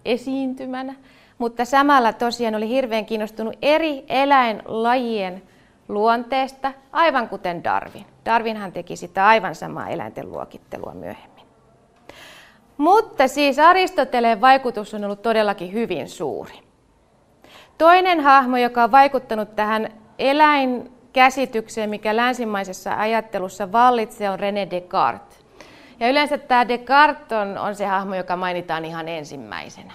[0.04, 0.94] esiintymänä,
[1.38, 5.42] mutta samalla tosiaan oli hirveän kiinnostunut eri eläinlajien
[5.88, 8.06] luonteesta, aivan kuten Darwin.
[8.24, 11.44] Darwinhan teki sitä aivan samaa eläinten luokittelua myöhemmin.
[12.76, 16.54] Mutta siis Aristoteleen vaikutus on ollut todellakin hyvin suuri.
[17.78, 19.92] Toinen hahmo, joka on vaikuttanut tähän
[21.14, 25.38] eläinkäsitykseen, mikä länsimaisessa ajattelussa vallitsee, on René Descartes.
[26.00, 29.92] Ja yleensä tämä Descartes on, on se hahmo, joka mainitaan ihan ensimmäisenä.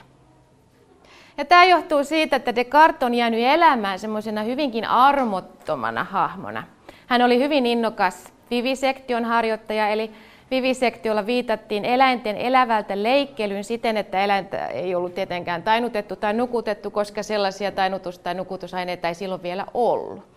[1.38, 6.63] Ja tämä johtuu siitä, että Descartes on jäänyt elämään semmoisena hyvinkin armottomana hahmona.
[7.08, 10.12] Hän oli hyvin innokas vivisektion harjoittaja, eli
[10.52, 17.23] vivisektiolla viitattiin eläinten elävältä leikkelyn siten, että eläintä ei ollut tietenkään tainutettu tai nukutettu, koska
[17.23, 20.33] sellaisia tainutus- tai nukutusaineita ei silloin vielä ollut.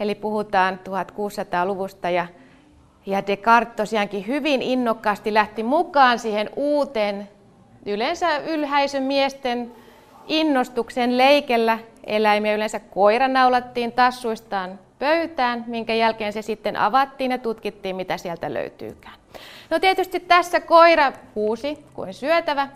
[0.00, 2.26] Eli puhutaan 1600-luvusta ja,
[3.06, 7.28] ja Descartes tosiaankin hyvin innokkaasti lähti mukaan siihen uuteen,
[7.86, 9.72] yleensä ylhäisön miesten
[10.26, 12.54] innostuksen leikellä eläimiä.
[12.54, 19.14] Yleensä koira naulattiin tassuistaan pöytään, minkä jälkeen se sitten avattiin ja tutkittiin, mitä sieltä löytyykään.
[19.70, 22.68] No tietysti tässä koira huusi kuin syötävä.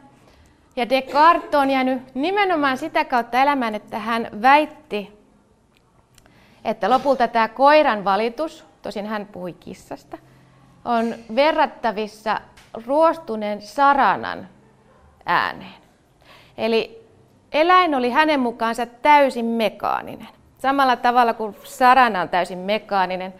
[0.76, 5.19] Ja Descartes on jäänyt nimenomaan sitä kautta elämään, että hän väitti,
[6.64, 10.18] että lopulta tämä koiran valitus, tosin hän puhui kissasta,
[10.84, 12.40] on verrattavissa
[12.86, 14.48] ruostuneen saranan
[15.26, 15.80] ääneen.
[16.58, 17.06] Eli
[17.52, 20.28] eläin oli hänen mukaansa täysin mekaaninen.
[20.58, 23.34] Samalla tavalla kuin sarana on täysin mekaaninen,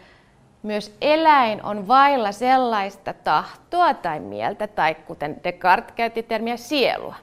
[0.63, 7.15] myös eläin on vailla sellaista tahtoa tai mieltä, tai kuten Descartes käytti termiä sielua,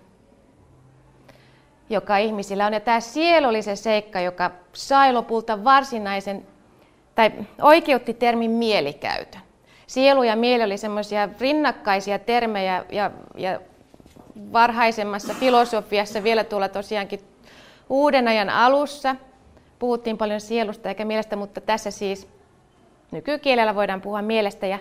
[1.90, 2.74] joka ihmisillä on.
[2.74, 6.48] Ja tämä sielu oli se seikka, joka sai lopulta varsinaisen,
[7.16, 9.42] tai oikeutti termin mielikäytön.
[9.88, 13.60] Sielu ja mieli oli semmoisia rinnakkaisia termejä, ja, ja
[14.54, 17.20] varhaisemmassa filosofiassa vielä tuolla tosiaankin
[17.90, 19.16] uuden ajan alussa
[19.80, 22.28] puhuttiin paljon sielusta eikä mielestä, mutta tässä siis
[23.12, 24.80] Nykykielellä voidaan puhua mielestä ja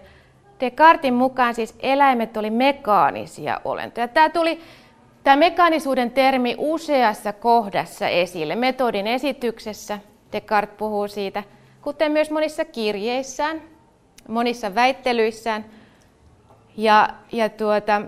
[0.60, 4.08] Descartin mukaan siis eläimet oli mekaanisia olentoja.
[4.08, 4.60] Tämä tuli
[5.26, 8.54] tämä mekaanisuuden termi useassa kohdassa esille.
[8.54, 9.98] Metodin esityksessä
[10.32, 11.42] Descartes puhuu siitä,
[11.82, 13.62] kuten myös monissa kirjeissään,
[14.28, 15.64] monissa väittelyissään.
[16.76, 18.02] Ja, ja tuota,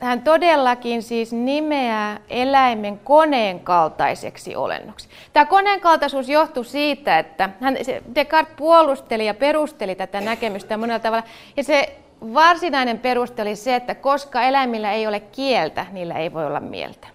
[0.00, 5.08] hän todellakin siis nimeää eläimen koneen kaltaiseksi olennoksi.
[5.32, 7.76] Tämä koneen kaltaisuus johtui siitä, että hän,
[8.14, 11.24] Descartes puolusteli ja perusteli tätä näkemystä monella tavalla.
[11.56, 16.46] Ja se varsinainen peruste oli se, että koska eläimillä ei ole kieltä, niillä ei voi
[16.46, 17.08] olla mieltä.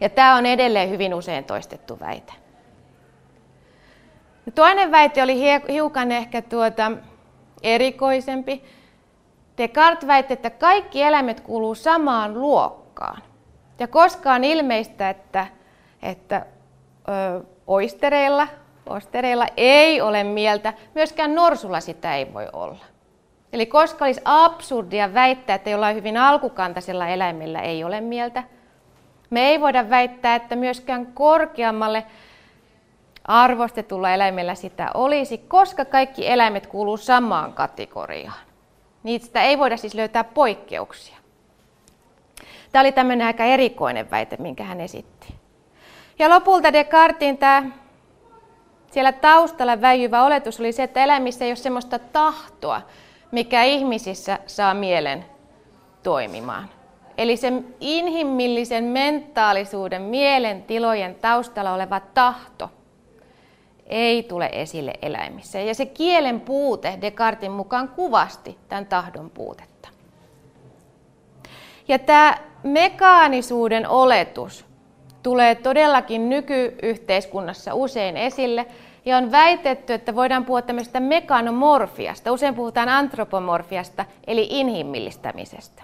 [0.00, 2.32] Ja tämä on edelleen hyvin usein toistettu väite.
[4.54, 6.92] Toinen väite oli hiukan ehkä tuota
[7.62, 8.64] erikoisempi.
[9.58, 13.22] Descartes väitti, että kaikki eläimet kuuluu samaan luokkaan.
[13.78, 15.46] Ja koska on ilmeistä, että,
[16.02, 16.46] että
[17.08, 18.48] ö, oistereilla,
[18.86, 22.95] ostereilla ei ole mieltä, myöskään norsulla sitä ei voi olla.
[23.52, 28.42] Eli koska olisi absurdia väittää, että jollain hyvin alkukantaisella eläimellä ei ole mieltä,
[29.30, 32.06] me ei voida väittää, että myöskään korkeammalle
[33.24, 38.46] arvostetulla eläimellä sitä olisi, koska kaikki eläimet kuuluu samaan kategoriaan.
[39.02, 41.16] Niistä ei voida siis löytää poikkeuksia.
[42.72, 45.34] Tämä oli tämmöinen aika erikoinen väite, minkä hän esitti.
[46.18, 47.62] Ja lopulta Descartin tämä
[48.90, 52.82] siellä taustalla väijyvä oletus oli se, että eläimissä ei ole sellaista tahtoa,
[53.30, 55.24] mikä ihmisissä saa mielen
[56.02, 56.68] toimimaan.
[57.18, 62.70] Eli sen inhimillisen mentaalisuuden, mielen tilojen taustalla oleva tahto
[63.86, 65.60] ei tule esille eläimissä.
[65.60, 69.88] Ja se kielen puute Descartin mukaan kuvasti tämän tahdon puutetta.
[71.88, 74.64] Ja tämä mekaanisuuden oletus
[75.22, 78.66] tulee todellakin nykyyhteiskunnassa usein esille,
[79.06, 82.32] ja on väitetty, että voidaan puhua tämmöisestä mekanomorfiasta.
[82.32, 85.82] Usein puhutaan antropomorfiasta, eli inhimillistämisestä.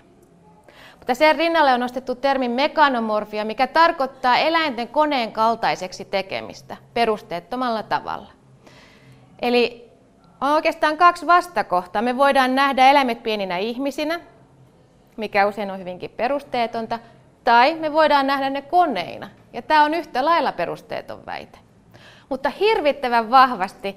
[0.98, 8.30] Mutta sen rinnalle on nostettu termi mekanomorfia, mikä tarkoittaa eläinten koneen kaltaiseksi tekemistä perusteettomalla tavalla.
[9.42, 9.90] Eli
[10.40, 12.02] on oikeastaan kaksi vastakohtaa.
[12.02, 14.20] Me voidaan nähdä eläimet pieninä ihmisinä,
[15.16, 16.98] mikä usein on hyvinkin perusteetonta,
[17.44, 19.28] tai me voidaan nähdä ne koneina.
[19.52, 21.61] Ja tämä on yhtä lailla perusteeton väite.
[22.32, 23.96] Mutta hirvittävän vahvasti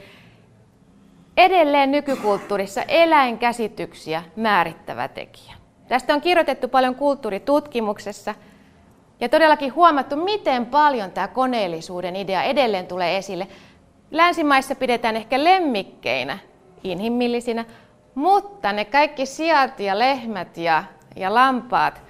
[1.38, 5.54] edelleen nykykulttuurissa eläinkäsityksiä määrittävä tekijä.
[5.88, 8.36] Tästä on kirjoitettu paljon kulttuuritutkimuksessa
[9.19, 13.48] ja todellakin huomattu, miten paljon tämä koneellisuuden idea edelleen tulee esille.
[14.12, 16.38] Länsimaissa pidetään ehkä lemmikkeinä,
[16.84, 17.65] inhimillisinä,
[18.15, 20.84] mutta ne kaikki sijat ja lehmät ja,
[21.15, 22.02] ja lampaat,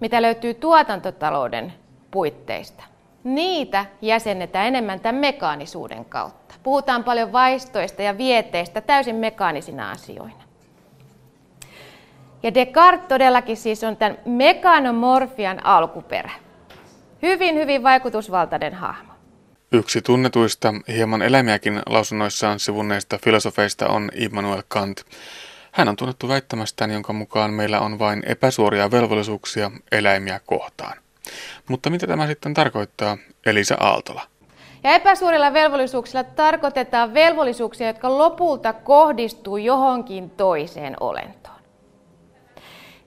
[0.00, 1.72] mitä löytyy tuotantotalouden
[2.10, 2.91] puitteista,
[3.24, 6.54] niitä jäsennetään enemmän tämän mekaanisuuden kautta.
[6.62, 10.42] Puhutaan paljon vaistoista ja vieteistä täysin mekaanisina asioina.
[12.42, 16.30] Ja Descartes todellakin siis on tämän mekanomorfian alkuperä.
[17.22, 19.12] Hyvin, hyvin vaikutusvaltainen hahmo.
[19.72, 25.00] Yksi tunnetuista, hieman eläimiäkin lausunnoissaan sivunneista filosofeista on Immanuel Kant.
[25.72, 31.01] Hän on tunnettu väittämästään, jonka mukaan meillä on vain epäsuoria velvollisuuksia eläimiä kohtaan.
[31.68, 34.22] Mutta mitä tämä sitten tarkoittaa, Elisa Aaltola?
[34.84, 41.56] Ja epäsuorilla velvollisuuksilla tarkoitetaan velvollisuuksia, jotka lopulta kohdistuu johonkin toiseen olentoon.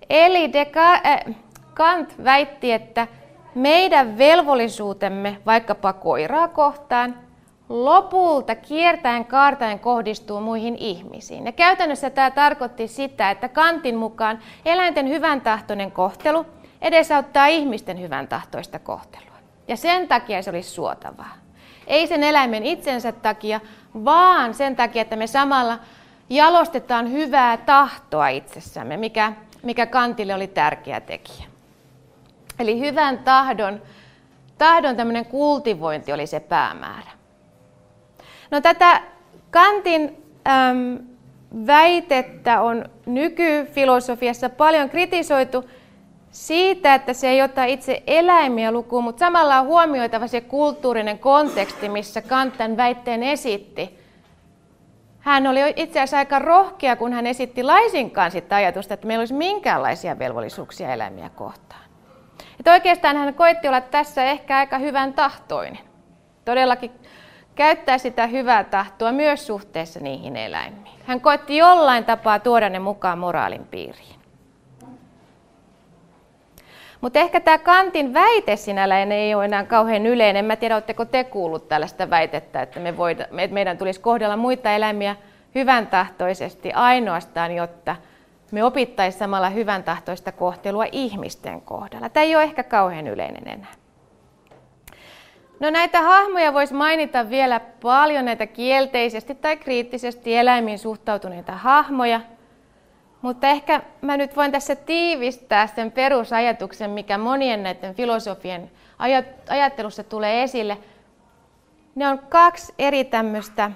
[0.10, 1.36] Eli Descartes, äh,
[1.74, 3.08] Kant väitti, että
[3.56, 7.16] meidän velvollisuutemme vaikkapa koiraa kohtaan
[7.70, 11.46] lopulta kiertäen kaartaen kohdistuu muihin ihmisiin.
[11.46, 16.46] Ja käytännössä tämä tarkoitti sitä, että Kantin mukaan eläinten hyvän tahtoinen kohtelu
[16.82, 19.36] edesauttaa ihmisten hyvän tahtoista kohtelua.
[19.68, 21.38] Ja sen takia se olisi suotavaa.
[21.88, 23.62] Ei sen eläimen itsensä takia,
[24.06, 25.80] vaan sen takia, että me samalla
[26.30, 29.34] jalostetaan hyvää tahtoa itsessämme, mikä,
[29.64, 31.46] mikä Kantille oli tärkeä tekijä.
[32.60, 33.82] Eli hyvän tahdon,
[34.58, 37.12] tahdon tämmöinen kultivointi oli se päämäärä.
[38.52, 39.02] No tätä
[39.52, 41.00] Kantin äm,
[41.68, 45.70] väitettä on nykyfilosofiassa paljon kritisoitu
[46.36, 51.90] siitä, että se ei ota itse eläimiä lukuun, mutta samalla on huomioitava se kulttuurinen konteksti,
[51.90, 54.00] missä Kant tämän väitteen esitti.
[55.20, 59.34] Hän oli itse asiassa aika rohkea, kun hän esitti laisinkaan sitä ajatusta, että meillä olisi
[59.34, 61.82] minkäänlaisia velvollisuuksia eläimiä kohtaan.
[62.60, 65.80] Että oikeastaan hän koitti olla tässä ehkä aika hyvän tahtoinen.
[66.46, 66.92] Todellakin
[67.56, 71.00] käyttää sitä hyvää tahtoa myös suhteessa niihin eläimiin.
[71.06, 74.25] Hän koitti jollain tapaa tuoda ne mukaan moraalin piiriin.
[77.06, 80.46] Mutta ehkä tämä Kantin väite sinällään ei ole enää kauhean yleinen.
[80.46, 85.16] Mä tiedä, oletteko te kuullut tällaista väitettä, että, me voida, meidän tulisi kohdella muita eläimiä
[85.56, 87.96] hyvän tahtoisesti ainoastaan, jotta
[88.52, 92.10] me opittaisiin samalla hyvän tahtoista kohtelua ihmisten kohdalla.
[92.10, 93.74] Tämä ei ole ehkä kauhean yleinen enää.
[95.60, 102.22] No näitä hahmoja voisi mainita vielä paljon, näitä kielteisesti tai kriittisesti eläimiin suhtautuneita hahmoja.
[103.26, 108.72] Mutta ehkä mä nyt voin tässä tiivistää sen perusajatuksen, mikä monien näiden filosofien
[109.50, 110.78] ajattelussa tulee esille.
[111.96, 113.72] Ne on kaksi eri tämmöistä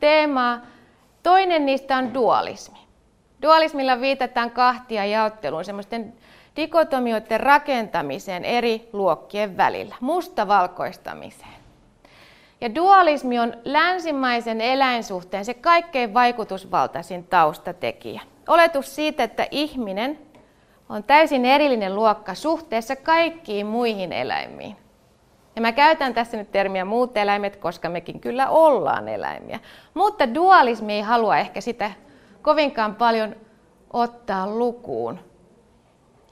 [0.00, 0.60] teemaa.
[1.22, 2.78] Toinen niistä on dualismi.
[3.42, 6.12] Dualismilla viitataan kahtia jaotteluun, semmoisten
[6.56, 11.61] dikotomioiden rakentamiseen eri luokkien välillä, mustavalkoistamiseen.
[12.62, 18.20] Ja dualismi on länsimaisen eläinsuhteen se kaikkein vaikutusvaltaisin taustatekijä.
[18.48, 20.18] Oletus siitä, että ihminen
[20.88, 24.76] on täysin erillinen luokka suhteessa kaikkiin muihin eläimiin.
[25.56, 29.60] Ja mä käytän tässä nyt termiä muut eläimet, koska mekin kyllä ollaan eläimiä.
[29.94, 31.90] Mutta dualismi ei halua ehkä sitä
[32.42, 33.36] kovinkaan paljon
[33.92, 35.20] ottaa lukuun.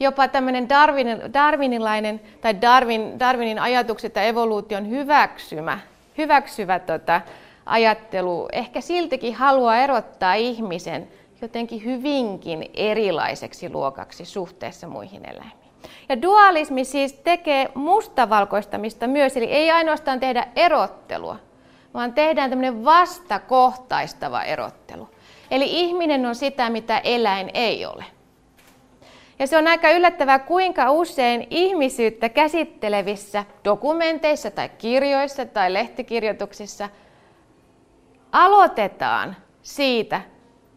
[0.00, 5.78] Jopa tämmöinen Darwin, darwinilainen tai Darwin, Darwinin ajatukset ja evoluution hyväksymä,
[6.20, 7.20] hyväksyvä tota,
[7.66, 11.08] ajattelu ehkä siltikin haluaa erottaa ihmisen
[11.42, 15.70] jotenkin hyvinkin erilaiseksi luokaksi suhteessa muihin eläimiin.
[16.08, 21.36] Ja dualismi siis tekee mustavalkoistamista myös, eli ei ainoastaan tehdä erottelua,
[21.94, 25.08] vaan tehdään tämmöinen vastakohtaistava erottelu.
[25.50, 28.04] Eli ihminen on sitä, mitä eläin ei ole.
[29.40, 36.88] Ja se on aika yllättävää, kuinka usein ihmisyyttä käsittelevissä dokumenteissa tai kirjoissa tai lehtikirjoituksissa
[38.32, 40.20] aloitetaan siitä,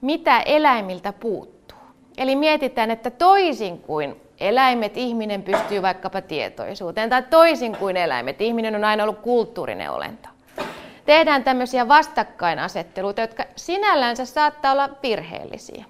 [0.01, 1.77] mitä eläimiltä puuttuu.
[2.17, 8.75] Eli mietitään, että toisin kuin eläimet, ihminen pystyy vaikkapa tietoisuuteen, tai toisin kuin eläimet, ihminen
[8.75, 10.29] on aina ollut kulttuurinen olento
[11.05, 15.85] tehdään tämmöisiä vastakkainasetteluita, jotka sinällänsä saattaa olla virheellisiä.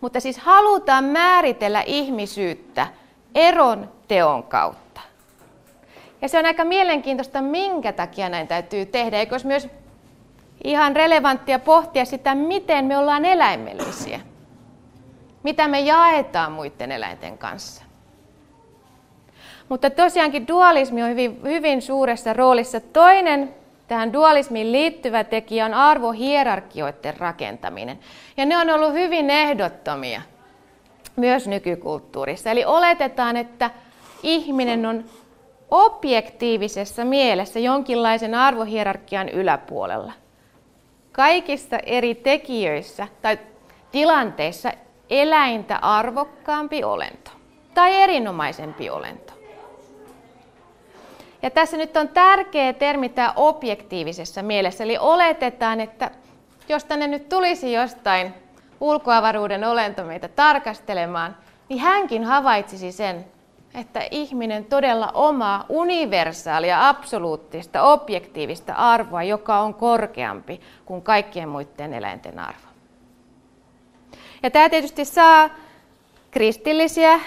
[0.00, 2.86] Mutta siis halutaan määritellä ihmisyyttä
[3.34, 5.00] eron teon kautta.
[6.22, 9.18] Ja se on aika mielenkiintoista, minkä takia näin täytyy tehdä.
[9.18, 9.68] Eikö olisi myös
[10.64, 14.20] ihan relevanttia pohtia sitä, miten me ollaan eläimellisiä?
[15.42, 17.84] Mitä me jaetaan muiden eläinten kanssa?
[19.68, 22.80] Mutta tosiaankin dualismi on hyvin, hyvin suuressa roolissa.
[22.80, 23.54] Toinen
[23.88, 27.98] tähän dualismiin liittyvä tekijä on arvohierarkioiden rakentaminen.
[28.36, 30.22] Ja ne on ollut hyvin ehdottomia
[31.16, 32.50] myös nykykulttuurissa.
[32.50, 33.70] Eli oletetaan, että
[34.22, 35.04] ihminen on
[35.70, 40.12] objektiivisessa mielessä jonkinlaisen arvohierarkian yläpuolella.
[41.12, 43.38] Kaikissa eri tekijöissä tai
[43.92, 44.72] tilanteissa
[45.10, 47.30] eläintä arvokkaampi olento
[47.74, 49.35] tai erinomaisempi olento.
[51.46, 56.10] Ja tässä nyt on tärkeä termi tämä objektiivisessa mielessä, eli oletetaan, että
[56.68, 58.34] jos tänne nyt tulisi jostain
[58.80, 61.36] ulkoavaruuden olento meitä tarkastelemaan,
[61.68, 63.24] niin hänkin havaitsisi sen,
[63.74, 72.38] että ihminen todella omaa universaalia, absoluuttista, objektiivista arvoa, joka on korkeampi kuin kaikkien muiden eläinten
[72.38, 72.68] arvo.
[74.42, 75.50] Ja tämä tietysti saa
[76.30, 77.20] kristillisiä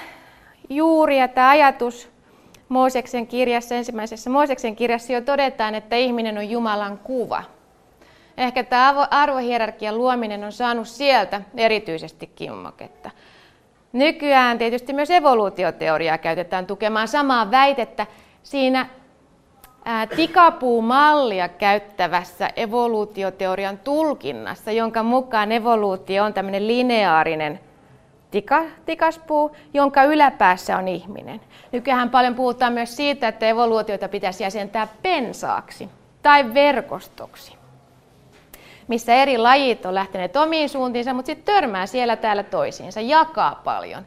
[0.69, 2.18] juuria, tämä ajatus
[2.69, 7.43] Mooseksen kirjassa, ensimmäisessä Mooseksen kirjassa jo todetaan, että ihminen on Jumalan kuva.
[8.37, 13.11] Ehkä tämä arvohierarkian luominen on saanut sieltä erityisesti kimmoketta.
[13.93, 18.07] Nykyään tietysti myös evoluutioteoriaa käytetään tukemaan samaa väitettä
[18.43, 18.89] siinä
[20.15, 27.59] tikapuumallia käyttävässä evoluutioteorian tulkinnassa, jonka mukaan evoluutio on tämmöinen lineaarinen
[28.31, 31.41] tika, tikaspuu, jonka yläpäässä on ihminen.
[31.71, 35.89] Nykyään paljon puhutaan myös siitä, että evoluutiota pitäisi jäsentää pensaaksi
[36.21, 37.57] tai verkostoksi,
[38.87, 44.03] missä eri lajit on lähteneet omiin suuntiinsa, mutta sitten törmää siellä täällä toisiinsa, jakaa paljon,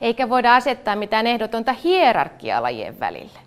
[0.00, 3.38] eikä voida asettaa mitään ehdotonta hierarkiaa lajien välille.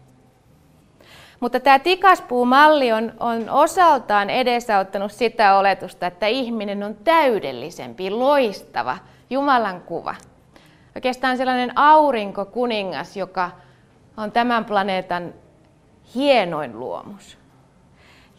[1.39, 8.97] Mutta tämä tikaspuumalli on, on osaltaan edesauttanut sitä oletusta, että ihminen on täydellisempi, loistava,
[9.29, 10.15] Jumalan kuva.
[10.95, 13.51] Oikeastaan sellainen aurinkokuningas, joka
[14.17, 15.33] on tämän planeetan
[16.15, 17.37] hienoin luomus.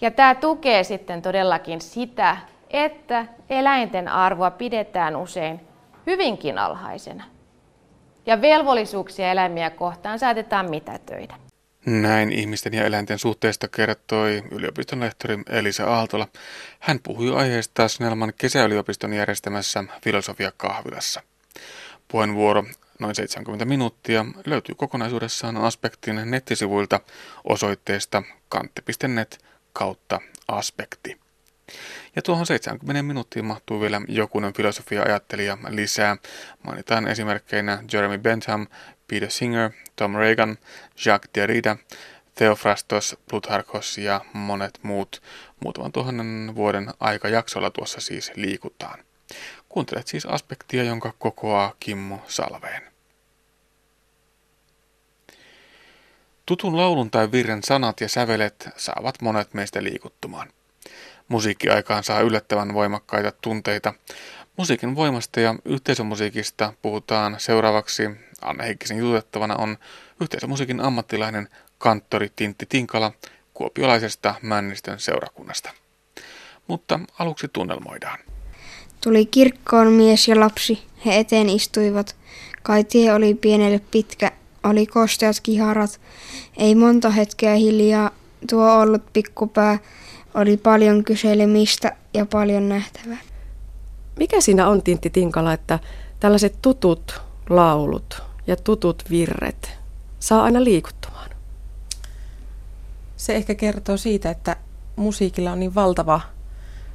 [0.00, 2.36] Ja tämä tukee sitten todellakin sitä,
[2.70, 5.60] että eläinten arvoa pidetään usein
[6.06, 7.24] hyvinkin alhaisena.
[8.26, 11.49] Ja velvollisuuksia eläimiä kohtaan saatetaan mitätöidä.
[11.86, 16.28] Näin ihmisten ja eläinten suhteesta kertoi yliopiston lehtori Elisa Aaltola.
[16.80, 21.22] Hän puhui aiheesta Snellman kesäyliopiston järjestämässä filosofiakahvilassa.
[22.08, 22.64] Puheenvuoro
[22.98, 27.00] noin 70 minuuttia löytyy kokonaisuudessaan aspektin nettisivuilta
[27.44, 31.20] osoitteesta kantte.net kautta aspekti.
[32.16, 36.16] Ja tuohon 70 minuuttiin mahtuu vielä jokunen filosofia-ajattelija lisää.
[36.62, 38.66] Mainitaan esimerkkeinä Jeremy Bentham,
[39.10, 40.58] Peter Singer, Tom Reagan,
[41.06, 41.76] Jacques Derrida,
[42.34, 45.22] Theophrastos, Plutarchos ja monet muut.
[45.60, 49.04] Muutaman tuhannen vuoden aikajaksolla tuossa siis liikutaan.
[49.68, 52.82] Kuuntelet siis aspektia, jonka kokoaa Kimmo Salveen.
[56.46, 60.52] Tutun laulun tai virren sanat ja sävelet saavat monet meistä liikuttumaan.
[61.28, 63.94] Musiikki aikaan saa yllättävän voimakkaita tunteita.
[64.56, 68.02] Musiikin voimasta ja yhteisömusiikista puhutaan seuraavaksi.
[68.42, 69.76] Anne Heikkisen jututettavana on
[70.20, 73.12] yhteisömusiikin ammattilainen kanttori Tintti Tinkala
[73.54, 75.70] kuopiolaisesta Männistön seurakunnasta.
[76.66, 78.18] Mutta aluksi tunnelmoidaan.
[79.04, 80.82] Tuli kirkkoon mies ja lapsi.
[81.06, 82.16] He eteen istuivat.
[82.62, 84.32] Kai tie oli pienelle pitkä.
[84.64, 86.00] Oli kosteat kiharat.
[86.56, 88.10] Ei monta hetkeä hiljaa.
[88.50, 89.78] Tuo ollut pikkupää
[90.34, 93.18] oli paljon kyselemistä ja paljon nähtävää.
[94.18, 95.78] Mikä siinä on, Tintti Tinkala, että
[96.20, 99.78] tällaiset tutut laulut ja tutut virret
[100.20, 101.30] saa aina liikuttumaan?
[103.16, 104.56] Se ehkä kertoo siitä, että
[104.96, 106.20] musiikilla on niin valtava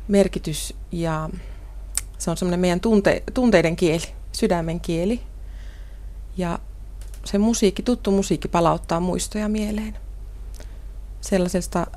[0.08, 1.30] merkitys ja
[2.18, 5.22] se on semmoinen meidän tunte, tunteiden kieli, sydämen kieli.
[6.38, 6.60] Ja
[7.26, 9.98] se musiikki, tuttu musiikki palauttaa muistoja mieleen.
[11.22, 11.88] Sellaisesta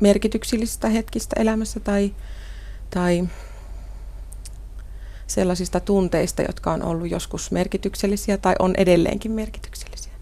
[0.00, 2.14] merkityksellisistä hetkistä elämässä tai,
[2.90, 3.28] tai
[5.26, 10.12] sellaisista tunteista, jotka on ollut joskus merkityksellisiä tai on edelleenkin merkityksellisiä.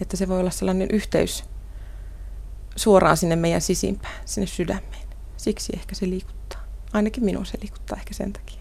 [0.00, 1.44] Että se voi olla sellainen yhteys
[2.76, 5.08] suoraan sinne meidän sisimpään, sinne sydämeen.
[5.36, 6.64] Siksi ehkä se liikuttaa.
[6.92, 8.58] Ainakin minua se liikuttaa ehkä sen takia.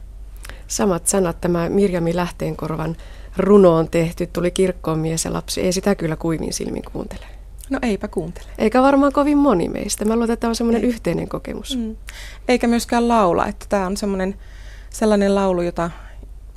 [0.68, 2.96] Samat sanat tämä Mirjami Lähteenkorvan
[3.38, 5.62] runo on tehty, tuli kirkkoon mies ja lapsi.
[5.62, 7.26] Ei sitä kyllä kuivin silmin kuuntele.
[7.70, 8.48] No eipä kuuntele.
[8.58, 10.06] Eikä varmaan kovin moni meistä.
[10.06, 10.88] Mä luulen, että tämä on semmoinen Ei.
[10.88, 11.78] yhteinen kokemus.
[11.78, 11.96] Mm.
[12.48, 13.48] Eikä myöskään laula.
[13.48, 14.36] Että tämä on semmoinen
[14.90, 15.92] sellainen laulu, jota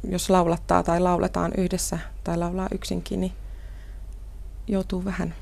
[0.04, 3.32] jos laulattaa tai lauletaan yhdessä tai laulaa yksinkin, niin
[4.68, 5.34] joutuu vähän,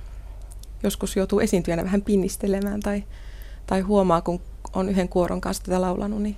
[0.82, 3.04] joskus joutuu esiintyjänä vähän pinnistelemään tai,
[3.66, 4.40] tai huomaa, kun
[4.72, 6.36] on yhden kuoron kanssa tätä laulanut, niin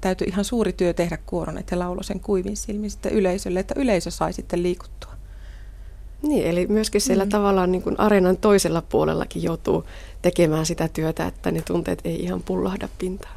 [0.00, 4.10] täytyy ihan suuri työ tehdä kuoron, että laulo sen kuivin silmin sitten yleisölle, että yleisö
[4.10, 5.12] sai sitten liikuttua.
[6.22, 7.30] Niin, eli myöskin siellä mm.
[7.30, 9.84] tavallaan niin kuin areenan toisella puolellakin joutuu
[10.22, 13.36] tekemään sitä työtä, että ne tunteet ei ihan pullahda pintaan.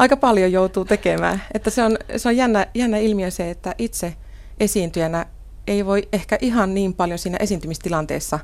[0.00, 1.42] Aika paljon joutuu tekemään.
[1.54, 4.16] Että se on, se on jännä, jännä ilmiö se, että itse
[4.60, 5.26] esiintyjänä
[5.66, 8.38] ei voi ehkä ihan niin paljon siinä esiintymistilanteessa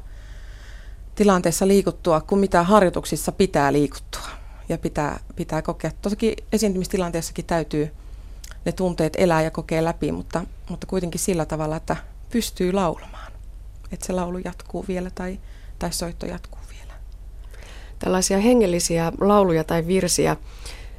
[1.14, 4.28] tilanteessa liikuttua kuin mitä harjoituksissa pitää liikuttua
[4.68, 5.90] ja pitää, pitää kokea.
[6.02, 7.90] Toki esiintymistilanteessakin täytyy
[8.64, 11.96] ne tunteet elää ja kokea läpi, mutta, mutta kuitenkin sillä tavalla, että
[12.30, 13.32] pystyy laulamaan.
[13.92, 15.38] Että se laulu jatkuu vielä tai,
[15.78, 16.92] tai soitto jatkuu vielä.
[17.98, 20.36] Tällaisia hengellisiä lauluja tai virsiä,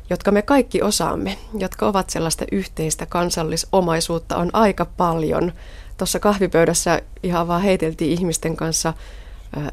[0.10, 5.54] jotka me kaikki osaamme, jotka ovat sellaista yhteistä kansallisomaisuutta, on aika paljon.
[5.98, 8.94] Tuossa kahvipöydässä ihan vaan heiteltiin ihmisten kanssa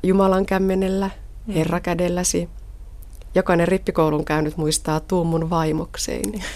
[0.03, 1.11] Jumalan kämmenellä,
[1.47, 1.55] mm.
[1.55, 2.49] Herra kädelläsi,
[3.35, 6.41] jokainen rippikoulun käynyt muistaa tuumun vaimokseini.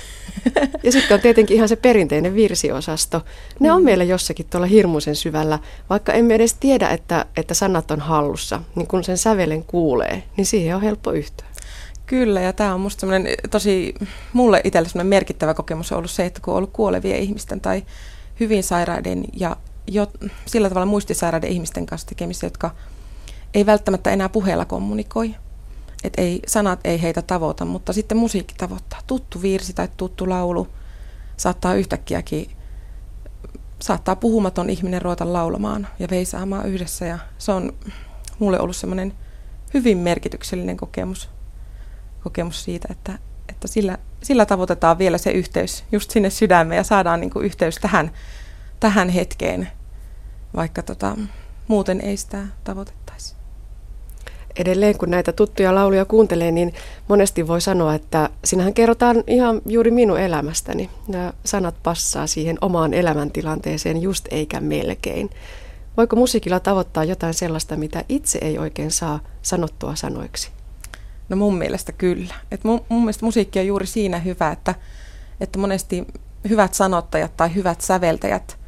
[0.82, 3.22] Ja sitten on tietenkin ihan se perinteinen virsiosasto.
[3.60, 3.84] Ne on mm.
[3.84, 5.58] meillä jossakin tuolla hirmuisen syvällä,
[5.90, 8.60] vaikka emme edes tiedä, että, että sanat on hallussa.
[8.74, 11.47] Niin kun sen sävelen kuulee, niin siihen on helppo yhtyä.
[12.08, 13.94] Kyllä, ja tämä on musta semmoinen tosi,
[14.32, 17.82] mulle itselle semmoinen merkittävä kokemus on ollut se, että kun on ollut kuolevien ihmisten tai
[18.40, 19.56] hyvin sairaiden ja
[19.86, 20.06] jo,
[20.46, 22.70] sillä tavalla muistisairaiden ihmisten kanssa tekemistä, jotka
[23.54, 25.34] ei välttämättä enää puheella kommunikoi,
[26.04, 29.00] että ei, sanat ei heitä tavoita, mutta sitten musiikki tavoittaa.
[29.06, 30.68] Tuttu virsi tai tuttu laulu
[31.36, 32.50] saattaa yhtäkkiäkin,
[33.82, 37.06] saattaa puhumaton ihminen ruveta laulamaan ja veisaamaan yhdessä.
[37.06, 37.72] Ja se on
[38.38, 39.14] mulle ollut semmoinen
[39.74, 41.30] hyvin merkityksellinen kokemus,
[42.22, 47.20] kokemus siitä, että, että sillä, sillä tavoitetaan vielä se yhteys just sinne sydämeen ja saadaan
[47.20, 48.10] niin kuin yhteys tähän,
[48.80, 49.68] tähän hetkeen,
[50.56, 51.16] vaikka tota,
[51.68, 53.38] muuten ei sitä tavoitettaisi
[54.58, 56.74] edelleen kun näitä tuttuja lauluja kuuntelee, niin
[57.08, 60.90] monesti voi sanoa, että sinähän kerrotaan ihan juuri minun elämästäni.
[61.08, 65.30] Ja sanat passaa siihen omaan elämäntilanteeseen just eikä melkein.
[65.96, 70.50] Voiko musiikilla tavoittaa jotain sellaista, mitä itse ei oikein saa sanottua sanoiksi?
[71.28, 72.34] No mun mielestä kyllä.
[72.50, 74.74] Et mun, mun mielestä musiikki on juuri siinä hyvä, että,
[75.40, 76.06] että monesti
[76.48, 78.58] hyvät sanottajat tai hyvät säveltäjät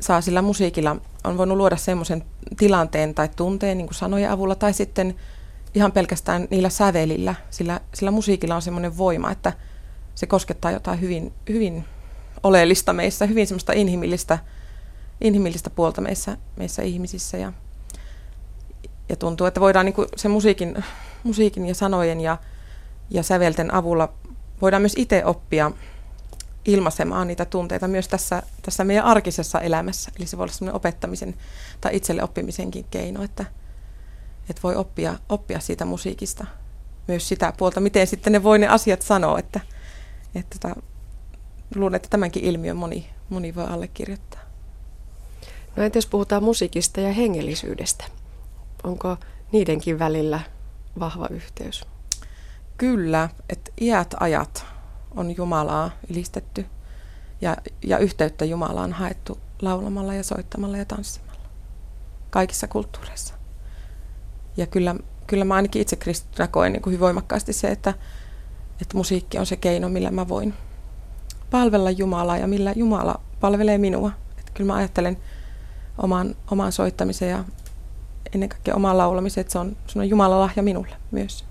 [0.00, 2.24] saa sillä musiikilla, on voinut luoda semmoisen
[2.58, 5.14] tilanteen tai tunteen niin sanojen avulla tai sitten
[5.74, 9.52] ihan pelkästään niillä sävelillä, sillä, sillä musiikilla on semmoinen voima, että
[10.14, 11.84] se koskettaa jotain hyvin, hyvin
[12.42, 14.38] oleellista meissä, hyvin semmoista inhimillistä,
[15.20, 17.36] inhimillistä puolta meissä, meissä ihmisissä.
[17.36, 17.52] Ja,
[19.08, 20.84] ja tuntuu, että voidaan niin sen musiikin,
[21.26, 22.38] musiikin ja sanojen ja,
[23.10, 24.12] ja sävelten avulla
[24.62, 25.70] voidaan myös itse oppia
[26.64, 30.12] ilmaisemaan niitä tunteita myös tässä, tässä meidän arkisessa elämässä.
[30.18, 31.34] Eli se voi olla semmoinen opettamisen
[31.80, 33.44] tai itselle oppimisenkin keino, että,
[34.50, 36.46] että voi oppia, oppia siitä musiikista
[37.08, 39.60] myös sitä puolta, miten sitten ne voi ne asiat sanoa, että,
[40.34, 40.82] että tota,
[41.74, 44.40] luulen, että tämänkin ilmiön moni, moni voi allekirjoittaa.
[45.76, 48.04] No entä jos puhutaan musiikista ja hengellisyydestä?
[48.84, 49.16] Onko
[49.52, 50.40] niidenkin välillä
[50.98, 51.84] vahva yhteys?
[52.78, 54.66] Kyllä, että iät ajat
[55.16, 56.66] on Jumalaa ylistetty
[57.40, 61.36] ja, ja yhteyttä Jumalaan haettu laulamalla ja soittamalla ja tanssimalla
[62.30, 63.34] kaikissa kulttuureissa.
[64.56, 64.94] Ja kyllä,
[65.26, 67.94] kyllä mä ainakin itse kristittynä koen niin kuin hyvin voimakkaasti se, että,
[68.82, 70.54] että musiikki on se keino, millä mä voin
[71.50, 74.12] palvella Jumalaa ja millä Jumala palvelee minua.
[74.38, 75.16] Että kyllä mä ajattelen
[75.98, 77.44] oman, oman soittamisen ja
[78.34, 81.44] ennen kaikkea oman laulamisen, että se on, se on Jumalan lahja minulle myös.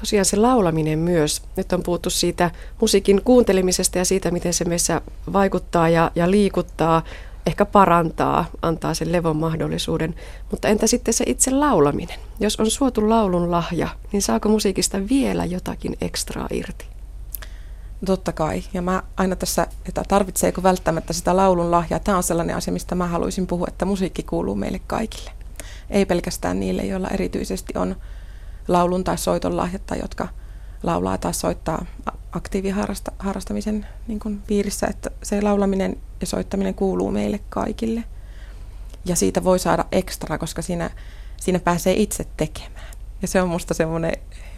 [0.00, 1.42] Tosiaan se laulaminen myös.
[1.56, 5.00] Nyt on puhuttu siitä musiikin kuuntelemisesta ja siitä, miten se meissä
[5.32, 7.02] vaikuttaa ja, ja liikuttaa
[7.46, 10.14] ehkä parantaa, antaa sen levon mahdollisuuden.
[10.50, 12.18] Mutta entä sitten se itse laulaminen?
[12.40, 16.97] Jos on suotu laulun lahja, niin saako musiikista vielä jotakin ekstraa irti?
[18.06, 18.62] Totta kai.
[18.74, 22.00] Ja mä aina tässä, että tarvitseeko välttämättä sitä laulun lahjaa.
[22.00, 25.30] Tämä on sellainen asia, mistä mä haluaisin puhua, että musiikki kuuluu meille kaikille.
[25.90, 27.96] Ei pelkästään niille, joilla erityisesti on
[28.68, 30.28] laulun tai soiton lahjat tai jotka
[30.82, 31.86] laulaa tai soittaa
[32.32, 38.04] aktiiviharrastamisen niin kuin piirissä, että se laulaminen ja soittaminen kuuluu meille kaikille.
[39.04, 40.90] Ja siitä voi saada ekstra, koska siinä,
[41.36, 42.88] siinä pääsee itse tekemään.
[43.22, 44.12] Ja se on musta semmoinen,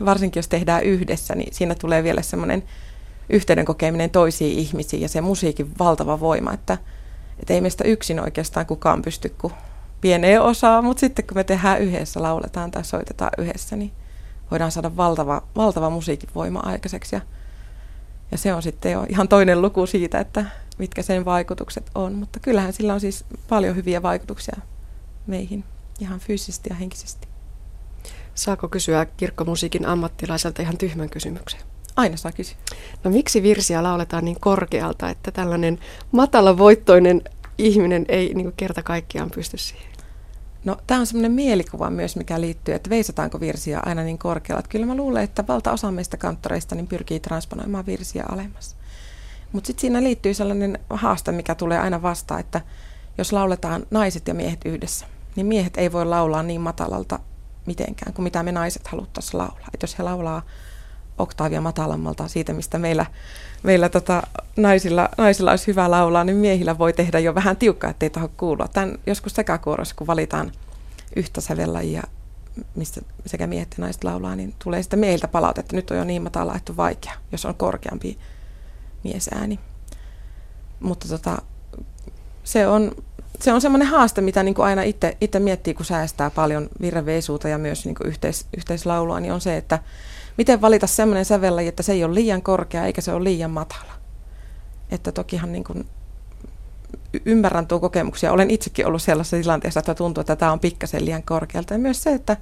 [0.05, 2.63] varsinkin jos tehdään yhdessä, niin siinä tulee vielä semmoinen
[3.31, 6.79] yhteyden kokeminen toisiin ihmisiin ja se musiikin valtava voima, että,
[7.41, 9.53] että ei meistä yksin oikeastaan kukaan pysty kuin
[10.01, 13.93] pieneen osaa, mutta sitten kun me tehdään yhdessä, lauletaan tai soitetaan yhdessä, niin
[14.51, 17.17] voidaan saada valtava, valtava musiikin voima aikaiseksi.
[17.17, 17.21] Ja,
[18.31, 20.45] ja se on sitten jo ihan toinen luku siitä, että
[20.79, 22.15] mitkä sen vaikutukset on.
[22.15, 24.61] Mutta kyllähän sillä on siis paljon hyviä vaikutuksia
[25.27, 25.65] meihin
[26.01, 27.29] ihan fyysisesti ja henkisesti.
[28.35, 31.61] Saako kysyä kirkkomusiikin ammattilaiselta ihan tyhmän kysymyksen?
[32.01, 32.57] Aina saa kysyä.
[33.05, 35.79] No miksi virsiä lauletaan niin korkealta, että tällainen
[36.13, 37.23] matalavoittoinen
[37.59, 39.91] ihminen ei niin kerta kaikkiaan pysty siihen?
[40.65, 44.59] No tämä on semmoinen mielikuva myös, mikä liittyy, että veisataanko virsiä aina niin korkealla.
[44.59, 48.77] Että kyllä mä luulen, että valtaosa meistä kanttoreista niin pyrkii transponoimaan virsiä alemmas.
[49.53, 52.61] Mutta sitten siinä liittyy sellainen haaste, mikä tulee aina vastaan, että
[53.19, 57.19] jos lauletaan naiset ja miehet yhdessä, niin miehet ei voi laulaa niin matalalta
[57.67, 59.69] mitenkään kuin mitä me naiset haluttaisiin laulaa.
[59.75, 60.43] Että jos he laulaa
[61.21, 63.07] oktaavia matalammalta siitä, mistä meillä,
[63.63, 64.23] meillä tota,
[64.57, 68.69] naisilla, naisilla olisi hyvä laulaa, niin miehillä voi tehdä jo vähän tiukkaa, ettei taho kuulua.
[68.69, 70.53] Tämän joskus sekakuorossa, kun valitaan
[71.17, 72.03] yhtä sävellajia,
[72.75, 76.05] mistä sekä miehet ja naiset laulaa, niin tulee sitä miehiltä palautetta, että nyt on jo
[76.05, 78.19] niin matala, että on vaikea, jos on korkeampi
[79.05, 79.59] miesääni.
[80.81, 81.39] Mutta tota,
[82.45, 82.93] se on,
[83.41, 84.83] se on semmoinen haaste, mitä niin kuin aina
[85.21, 89.57] itse miettii, kun säästää paljon virreveisuutta ja myös niin kuin yhteis, yhteislaulua, niin on se,
[89.57, 89.79] että
[90.41, 93.93] miten valita semmoinen sävellaji, että se ei ole liian korkea eikä se ole liian matala.
[94.91, 95.87] Että tokihan niin kuin
[97.25, 98.33] ymmärrän tuon kokemuksia.
[98.33, 101.75] Olen itsekin ollut sellaisessa tilanteessa, että tuntuu, että tämä on pikkasen liian korkealta.
[101.75, 102.37] Ja myös se, että,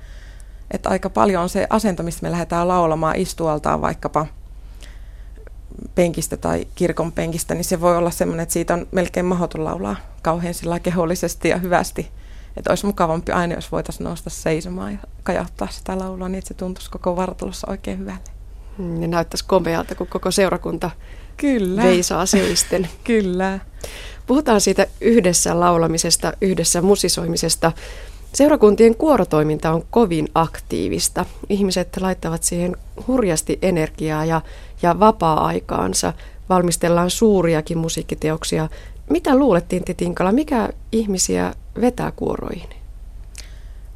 [0.71, 4.27] että aika paljon on se asento, mistä me lähdetään laulamaan istualtaan vaikkapa
[5.95, 9.97] penkistä tai kirkon penkistä, niin se voi olla semmoinen, että siitä on melkein mahdoton laulaa
[10.23, 12.09] kauhean sillä kehollisesti ja hyvästi
[12.59, 16.55] että olisi mukavampi aina, jos voitaisiin nousta seisomaan ja kajahtaa sitä laulua niin, että se
[16.55, 18.21] tuntuisi koko vartalossa oikein hyvälle.
[19.01, 20.91] Ja näyttäisi komealta, kun koko seurakunta
[21.37, 21.83] Kyllä.
[21.83, 22.89] veisaa seisten.
[23.05, 23.59] Kyllä.
[24.27, 27.73] Puhutaan siitä yhdessä laulamisesta, yhdessä musisoimisesta.
[28.33, 31.25] Seurakuntien kuorotoiminta on kovin aktiivista.
[31.49, 34.41] Ihmiset laittavat siihen hurjasti energiaa ja,
[34.83, 36.13] ja vapaa-aikaansa.
[36.49, 38.69] Valmistellaan suuriakin musiikkiteoksia.
[39.11, 42.69] Mitä luulettiin, Titinkala, mikä ihmisiä vetää kuoroihin?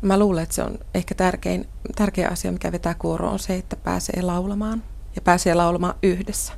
[0.03, 3.77] Mä luulen, että se on ehkä tärkein, tärkeä asia, mikä vetää kuoroon, on se, että
[3.77, 4.83] pääsee laulamaan
[5.17, 6.53] ja pääsee laulamaan yhdessä.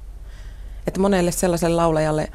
[0.87, 2.29] Että monelle sellaiselle laulajalle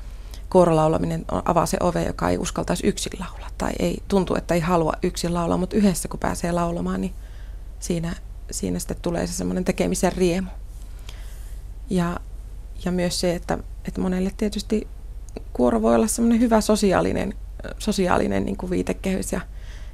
[0.49, 4.93] kuorolaulaminen avaa se ove, joka ei uskaltaisi yksin laulaa tai ei tuntuu, että ei halua
[5.03, 7.13] yksin laulaa, mutta yhdessä kun pääsee laulamaan, niin
[7.79, 8.15] siinä,
[8.51, 10.49] siinä sitten tulee se semmoinen tekemisen riemu.
[11.89, 12.19] Ja,
[12.85, 14.87] ja myös se, että, että monelle tietysti
[15.53, 17.33] kuoro voi olla semmoinen hyvä sosiaalinen
[17.77, 19.41] sosiaalinen niin kuin viitekehys ja,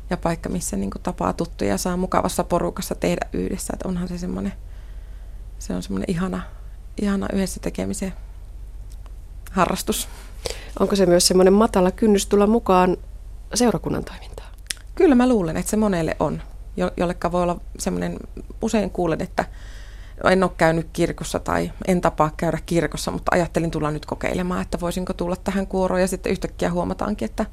[0.09, 3.73] ja paikka, missä niin kuin tapaa tuttuja ja saa mukavassa porukassa tehdä yhdessä.
[3.73, 4.53] Että onhan se semmoinen,
[5.59, 6.41] se on semmoinen ihana,
[7.01, 8.13] ihana yhdessä tekemisen
[9.51, 10.07] harrastus.
[10.79, 12.97] Onko se myös semmoinen matala kynnys tulla mukaan
[13.53, 14.49] seurakunnan toimintaan?
[14.95, 16.41] Kyllä mä luulen, että se monelle on,
[16.77, 18.17] jo, jollekka voi olla semmoinen,
[18.61, 19.45] usein kuulen, että
[20.23, 24.79] en ole käynyt kirkossa tai en tapaa käydä kirkossa, mutta ajattelin tulla nyt kokeilemaan, että
[24.79, 27.45] voisinko tulla tähän kuoroon ja sitten yhtäkkiä huomataankin, että,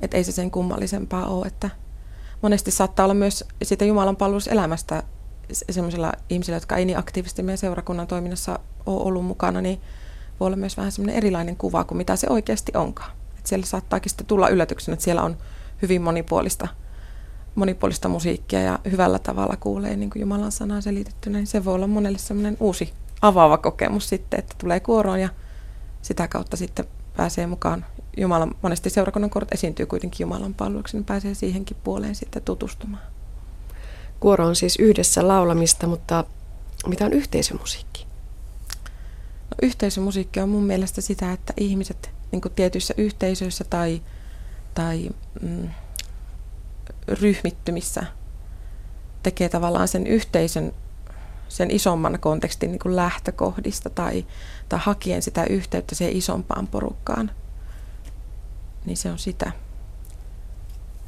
[0.00, 1.46] että ei se sen kummallisempaa ole.
[1.46, 1.70] Että
[2.42, 5.02] monesti saattaa olla myös siitä Jumalan palveluselämästä
[5.70, 9.80] sellaisilla ihmisillä, jotka ei niin aktiivisesti meidän seurakunnan toiminnassa ole ollut mukana, niin
[10.40, 13.10] voi olla myös vähän semmoinen erilainen kuva kuin mitä se oikeasti onkaan.
[13.10, 15.36] Että siellä saattaakin sitten tulla yllätyksenä, että siellä on
[15.82, 16.68] hyvin monipuolista–
[17.56, 21.86] monipuolista musiikkia ja hyvällä tavalla kuulee niin kuin Jumalan sanaa selitettynä, niin se voi olla
[21.86, 22.92] monelle semmoinen uusi
[23.22, 25.28] avaava kokemus sitten, että tulee kuoroon ja
[26.02, 26.84] sitä kautta sitten
[27.16, 27.84] pääsee mukaan
[28.16, 33.02] Jumalan, monesti seurakunnan korot esiintyy kuitenkin Jumalan palveluksi, niin pääsee siihenkin puoleen sitten tutustumaan.
[34.20, 36.24] Kuoro on siis yhdessä laulamista, mutta
[36.86, 38.06] mitä on yhteisömusiikki?
[39.50, 44.02] No, yhteisömusiikki on mun mielestä sitä, että ihmiset niin tietyissä yhteisöissä tai,
[44.74, 45.10] tai
[45.42, 45.68] mm,
[47.08, 48.06] ryhmittymissä
[49.22, 50.72] tekee tavallaan sen yhteisön,
[51.48, 54.26] sen isomman kontekstin niin kuin lähtökohdista tai,
[54.68, 57.30] tai hakien sitä yhteyttä siihen isompaan porukkaan.
[58.84, 59.52] Niin se on sitä,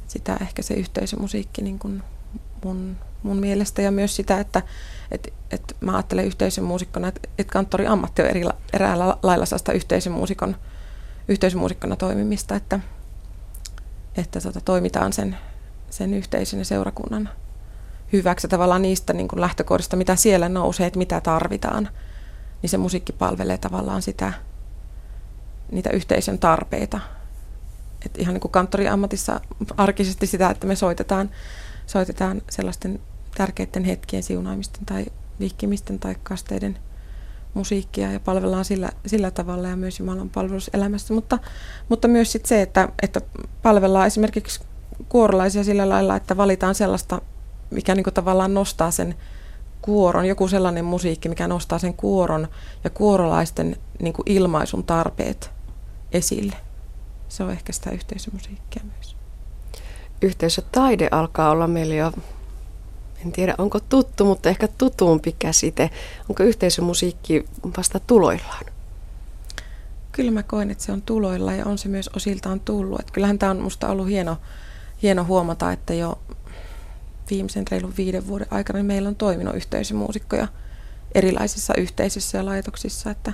[0.07, 2.03] sitä ehkä se yhteisömusiikki niin kuin
[2.63, 4.61] mun, mun mielestä ja myös sitä, että
[5.11, 8.43] et, et mä ajattelen yhteisömuusikkona, että et kanttori ammatti on eri,
[8.73, 10.55] eräällä lailla sellaista yhteisömuusikon,
[11.27, 12.79] yhteisömuusikkona toimimista, että,
[14.15, 15.37] että tota, toimitaan sen
[15.89, 17.29] sen yhteisön ja seurakunnan
[18.13, 21.89] hyväksi tavallaan niistä niin kuin lähtökohdista, mitä siellä nousee, että mitä tarvitaan,
[22.61, 24.33] niin se musiikki palvelee tavallaan sitä,
[25.71, 26.99] niitä yhteisön tarpeita.
[28.05, 29.41] Et ihan niin kuin kanttoriammatissa
[29.77, 31.29] arkisesti sitä, että me soitetaan,
[31.87, 32.99] soitetaan sellaisten
[33.37, 35.05] tärkeiden hetkien siunaamisten tai
[35.39, 36.77] vihkimisten tai kasteiden
[37.53, 41.37] musiikkia ja palvellaan sillä, sillä tavalla ja myös Jumalan palveluselämässä, mutta,
[41.89, 43.21] mutta myös sit se, että, että
[43.61, 44.61] palvellaan esimerkiksi
[45.09, 47.21] kuorolaisia sillä lailla, että valitaan sellaista,
[47.69, 49.15] mikä niin tavallaan nostaa sen
[49.81, 52.47] kuoron, joku sellainen musiikki, mikä nostaa sen kuoron
[52.83, 55.51] ja kuorolaisten niin ilmaisun tarpeet
[56.11, 56.55] esille.
[57.29, 59.15] Se on ehkä sitä yhteisömusiikkia myös.
[60.21, 62.11] Yhteisötaide alkaa olla meillä jo,
[63.25, 65.89] en tiedä onko tuttu, mutta ehkä tutumpi käsite.
[66.29, 67.45] Onko yhteisömusiikki
[67.77, 68.65] vasta tuloillaan?
[70.11, 72.99] Kyllä mä koen, että se on tuloilla ja on se myös osiltaan tullut.
[72.99, 74.37] Että kyllähän tämä on musta ollut hieno,
[75.01, 76.19] hieno huomata, että jo
[77.29, 80.47] viimeisen reilun viiden vuoden aikana niin meillä on toiminut yhteisömuusikkoja
[81.15, 83.11] erilaisissa yhteisöissä ja laitoksissa.
[83.11, 83.33] Että,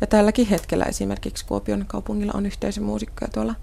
[0.00, 3.54] ja tälläkin hetkellä esimerkiksi Kuopion kaupungilla on yhteisömuusikkoja tuolla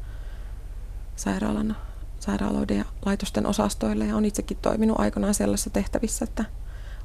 [1.16, 1.78] sairaalan,
[2.20, 6.46] sairaaloiden ja laitosten osastoilla ja on itsekin toiminut aikanaan sellaisissa tehtävissä, että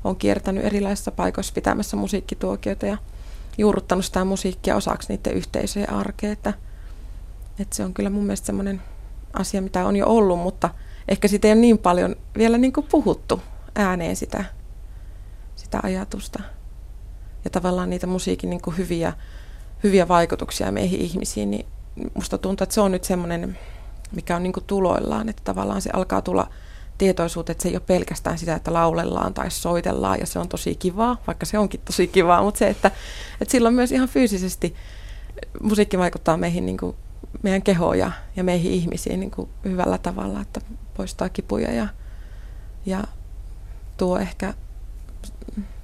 [0.05, 2.99] on kiertänyt erilaisissa paikoissa pitämässä musiikkituokioita ja
[3.59, 6.32] juurruttanut sitä musiikkia osaksi niiden yhteisöjen arkea.
[6.32, 6.53] Että,
[7.59, 8.82] että se on kyllä mun mielestä semmoinen
[9.33, 10.70] asia, mitä on jo ollut, mutta
[11.09, 13.43] ehkä siitä ei ole niin paljon vielä niin kuin puhuttu
[13.74, 14.45] ääneen sitä,
[15.57, 16.43] sitä ajatusta.
[17.45, 19.12] Ja tavallaan niitä musiikin niin kuin hyviä,
[19.85, 21.66] hyviä vaikutuksia meihin ihmisiin, niin
[22.14, 23.59] musta tuntuu, että se on nyt semmoinen,
[24.12, 26.51] mikä on niin kuin tuloillaan, että tavallaan se alkaa tulla
[26.99, 30.74] tietoisuutta, että se ei ole pelkästään sitä, että laulellaan tai soitellaan ja se on tosi
[30.74, 32.91] kivaa, vaikka se onkin tosi kivaa, mutta se, että,
[33.41, 34.74] että silloin myös ihan fyysisesti
[35.62, 36.97] musiikki vaikuttaa meihin, niin kuin,
[37.43, 40.61] meidän kehoon ja, ja meihin ihmisiin niin kuin hyvällä tavalla, että
[40.97, 41.89] poistaa kipuja ja,
[42.87, 43.05] ja
[43.97, 44.55] tuo ehkä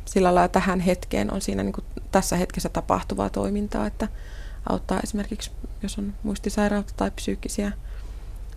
[0.05, 4.09] sillä lailla tähän hetkeen on siinä niin kuin tässä hetkessä tapahtuvaa toimintaa, että
[4.71, 5.51] auttaa esimerkiksi,
[5.83, 7.73] jos on muistisairautta tai psyykkisiä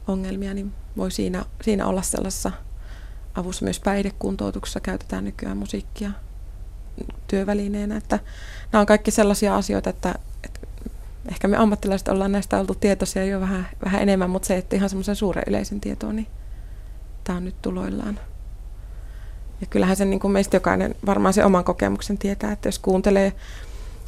[0.07, 2.51] ongelmia, niin voi siinä, siinä olla sellaisessa
[3.35, 3.65] avussa.
[3.65, 6.11] Myös päihdekuntoutuksessa käytetään nykyään musiikkia
[7.27, 7.97] työvälineenä.
[7.97, 8.19] Että
[8.71, 10.66] nämä on kaikki sellaisia asioita, että, että
[11.27, 14.89] ehkä me ammattilaiset ollaan näistä oltu tietoisia jo vähän, vähän enemmän, mutta se, että ihan
[14.89, 16.27] semmoisen suuren yleisen tietoon, niin
[17.23, 18.19] tämä on nyt tuloillaan.
[19.61, 23.33] Ja kyllähän sen niin kuin meistä jokainen varmaan se oman kokemuksen tietää, että jos kuuntelee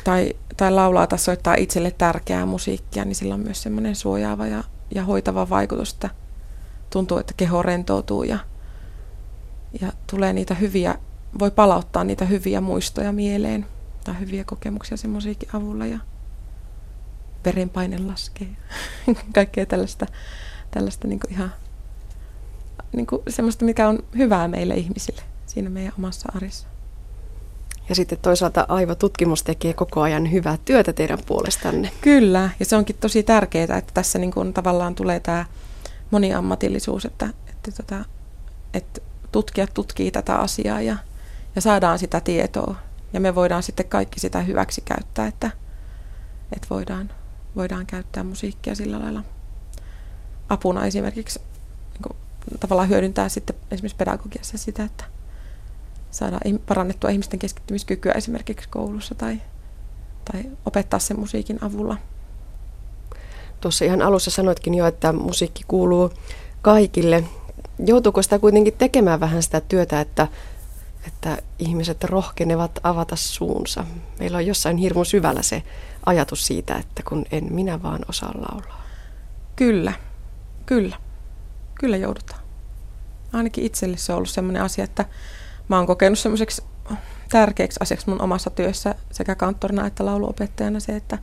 [0.03, 4.63] tai, tai laulaa tai soittaa itselle tärkeää musiikkia, niin sillä on myös semmoinen suojaava ja
[4.95, 6.09] ja hoitava vaikutus, että
[6.89, 8.39] tuntuu, että keho rentoutuu ja,
[9.81, 10.95] ja tulee niitä hyviä,
[11.39, 13.65] voi palauttaa niitä hyviä muistoja mieleen
[14.03, 15.99] tai hyviä kokemuksia sen musiikin avulla ja
[17.45, 18.47] verenpaine laskee.
[19.35, 20.05] Kaikkea tällaista,
[20.71, 21.53] tällaista niin kuin ihan
[22.93, 26.67] niin kuin semmoista, mikä on hyvää meille ihmisille siinä meidän omassa arissa.
[27.89, 31.91] Ja sitten toisaalta aivotutkimus tekee koko ajan hyvää työtä teidän puolestanne.
[32.01, 35.45] Kyllä, ja se onkin tosi tärkeää, että tässä niin kuin tavallaan tulee tämä
[36.11, 38.05] moniammatillisuus, että, että, tota,
[38.73, 40.97] että tutkijat tutkii tätä asiaa ja,
[41.55, 42.75] ja saadaan sitä tietoa.
[43.13, 45.51] Ja me voidaan sitten kaikki sitä hyväksi käyttää, että,
[46.55, 47.11] että voidaan,
[47.55, 49.23] voidaan käyttää musiikkia sillä lailla
[50.49, 51.39] apuna esimerkiksi
[51.93, 52.17] niin kuin,
[52.59, 55.03] tavallaan hyödyntää sitten esimerkiksi pedagogiassa sitä, että
[56.11, 59.41] saada parannettua ihmisten keskittymiskykyä esimerkiksi koulussa tai,
[60.31, 61.97] tai opettaa sen musiikin avulla.
[63.61, 66.11] Tuossa ihan alussa sanoitkin jo, että musiikki kuuluu
[66.61, 67.23] kaikille.
[67.85, 70.27] Joutuuko sitä kuitenkin tekemään vähän sitä työtä, että,
[71.07, 73.85] että ihmiset rohkenevat avata suunsa?
[74.19, 75.63] Meillä on jossain hirmu syvällä se
[76.05, 78.83] ajatus siitä, että kun en minä vaan osaa laulaa.
[79.55, 79.93] Kyllä,
[80.65, 80.95] kyllä.
[81.75, 82.41] Kyllä joudutaan.
[83.33, 85.05] Ainakin itselle se on ollut sellainen asia, että
[85.67, 86.63] mä oon kokenut semmoiseksi
[87.29, 91.17] tärkeäksi asiaksi mun omassa työssä sekä kanttorina että lauluopettajana se, että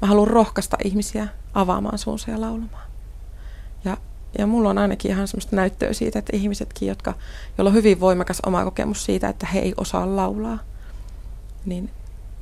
[0.00, 2.85] mä haluan rohkaista ihmisiä avaamaan suunsa ja laulamaan.
[4.38, 7.14] Ja, mulla on ainakin ihan semmoista näyttöä siitä, että ihmisetkin, jotka,
[7.58, 10.58] joilla on hyvin voimakas oma kokemus siitä, että he ei osaa laulaa,
[11.64, 11.90] niin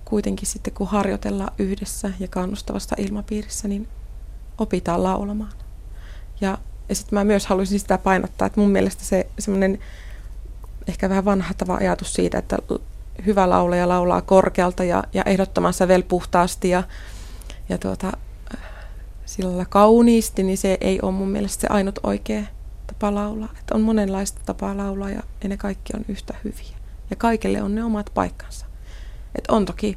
[0.05, 3.89] kuitenkin sitten kun harjoitellaan yhdessä ja kannustavasta ilmapiirissä, niin
[4.59, 5.53] opitaan laulamaan.
[6.41, 6.59] Ja,
[6.89, 9.79] ja sitten mä myös haluaisin sitä painottaa, että mun mielestä se semmoinen
[10.89, 12.59] ehkä vähän vanhattava ajatus siitä, että
[13.27, 16.83] hyvä laulaja laulaa korkealta ja, ja ehdottoman sävel puhtaasti ja,
[17.69, 18.13] ja tuota,
[19.27, 22.43] sillä kauniisti, niin se ei ole mun mielestä se ainut oikea
[22.87, 23.49] tapa laulaa.
[23.59, 26.77] Että on monenlaista tapaa laulaa ja, ja ne kaikki on yhtä hyviä.
[27.11, 28.67] Ja kaikille on ne omat paikkansa.
[29.39, 29.97] Et on toki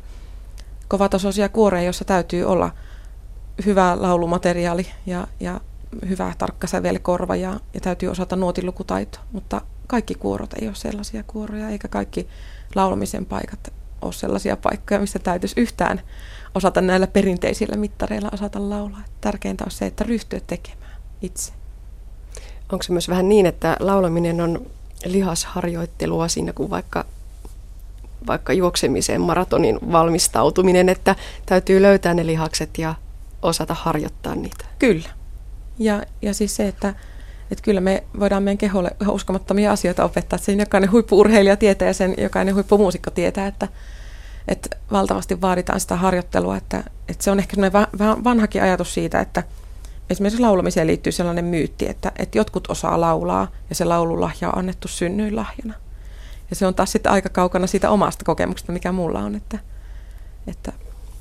[0.88, 2.72] kovatasoisia kuoreja, joissa täytyy olla
[3.66, 5.62] hyvä laulumateriaali ja, ja
[6.10, 11.70] hyvä tarkka sävelkorva ja, ja täytyy osata nuotilukutaito, mutta kaikki kuorot ei ole sellaisia kuoroja,
[11.70, 12.28] eikä kaikki
[12.76, 16.02] laulamisen paikat ole sellaisia paikkoja, missä täytyisi yhtään
[16.58, 19.04] osata näillä perinteisillä mittareilla osata laulaa.
[19.22, 21.54] Tärkeintä on se, että ryhtyä tekemään itse.
[22.72, 24.66] Onko se myös vähän niin, että laulaminen on
[25.06, 27.06] lihasharjoittelua siinä kuin vaikka,
[28.28, 32.96] vaikka juoksemiseen, maratonin valmistautuminen, että täytyy löytää ne lihakset ja
[33.42, 34.66] osata harjoittaa niitä?
[34.80, 35.10] Kyllä.
[35.80, 36.94] Ja, ja siis se, että
[37.52, 40.40] että kyllä me voidaan meidän keholle uskomattomia asioita opettaa.
[40.40, 43.68] Sen jokainen huippuurheilija tietää ja sen jokainen huippumuusikko tietää, että,
[44.48, 46.58] että valtavasti vaaditaan sitä harjoittelua.
[46.58, 49.44] Että, että se on ehkä sellainen vanhakin ajatus siitä, että
[50.10, 54.88] esimerkiksi laulamiseen liittyy sellainen myytti, että, että jotkut osaa laulaa ja se laululahja on annettu
[54.88, 55.74] synnyinlahjana.
[56.50, 59.60] Ja se on taas sitten aika kaukana siitä omasta kokemuksesta, mikä mulla on, että,
[60.48, 60.74] että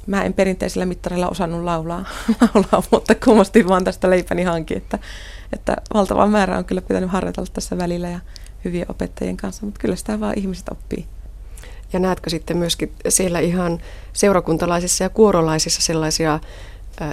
[0.06, 2.04] mä en perinteisellä mittarilla osannut laulaa,
[2.54, 4.98] laulaa mutta kummasti vaan tästä leipäni hanki, että,
[5.52, 8.20] että valtava määrä on kyllä pitänyt harjoitella tässä välillä ja
[8.64, 11.06] hyvien opettajien kanssa, mutta kyllä sitä vaan ihmiset oppii.
[11.92, 13.80] Ja näetkö sitten myöskin siellä ihan
[14.12, 16.40] seurakuntalaisissa ja kuorolaisissa sellaisia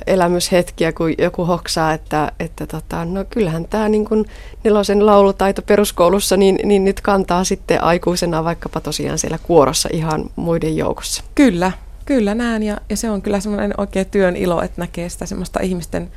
[0.07, 4.25] elämyshetkiä, kun joku hoksaa, että, että tota, no kyllähän tämä niin kuin
[4.63, 10.77] nelosen laulutaito peruskoulussa niin, niin nyt kantaa sitten aikuisena vaikkapa tosiaan siellä kuorossa ihan muiden
[10.77, 11.23] joukossa.
[11.35, 11.71] Kyllä,
[12.05, 15.59] kyllä näen ja, ja se on kyllä semmoinen oikein työn ilo, että näkee sitä semmoista
[15.59, 16.11] ihmisten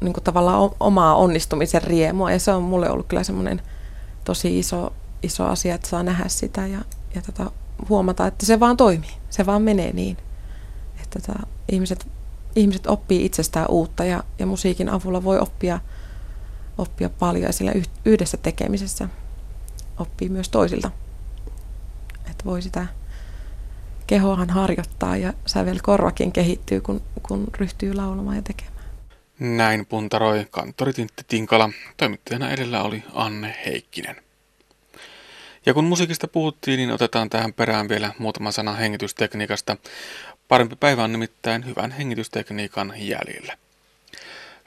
[0.00, 3.62] niin kuin tavallaan omaa onnistumisen riemua ja se on mulle ollut kyllä semmoinen
[4.24, 4.92] tosi iso,
[5.22, 6.78] iso asia, että saa nähdä sitä ja,
[7.18, 7.50] ja tota,
[7.88, 10.16] huomata, että se vaan toimii, se vaan menee niin.
[11.02, 12.06] Että tota, ihmiset
[12.56, 15.80] ihmiset oppii itsestään uutta ja, ja musiikin avulla voi oppia,
[16.78, 17.72] oppia paljon ja sillä
[18.04, 19.08] yhdessä tekemisessä
[19.98, 20.90] oppii myös toisilta.
[22.30, 22.86] Että voi sitä
[24.06, 28.78] kehoahan harjoittaa ja sävelkorvakin kehittyy, kun, kun ryhtyy laulamaan ja tekemään.
[29.38, 31.70] Näin puntaroi kanttori Tintti Tinkala.
[31.96, 34.16] Toimittajana edellä oli Anne Heikkinen.
[35.68, 39.76] Ja kun musiikista puhuttiin, niin otetaan tähän perään vielä muutama sana hengitystekniikasta.
[40.48, 43.56] Parempi päivä on nimittäin hyvän hengitystekniikan jäljellä.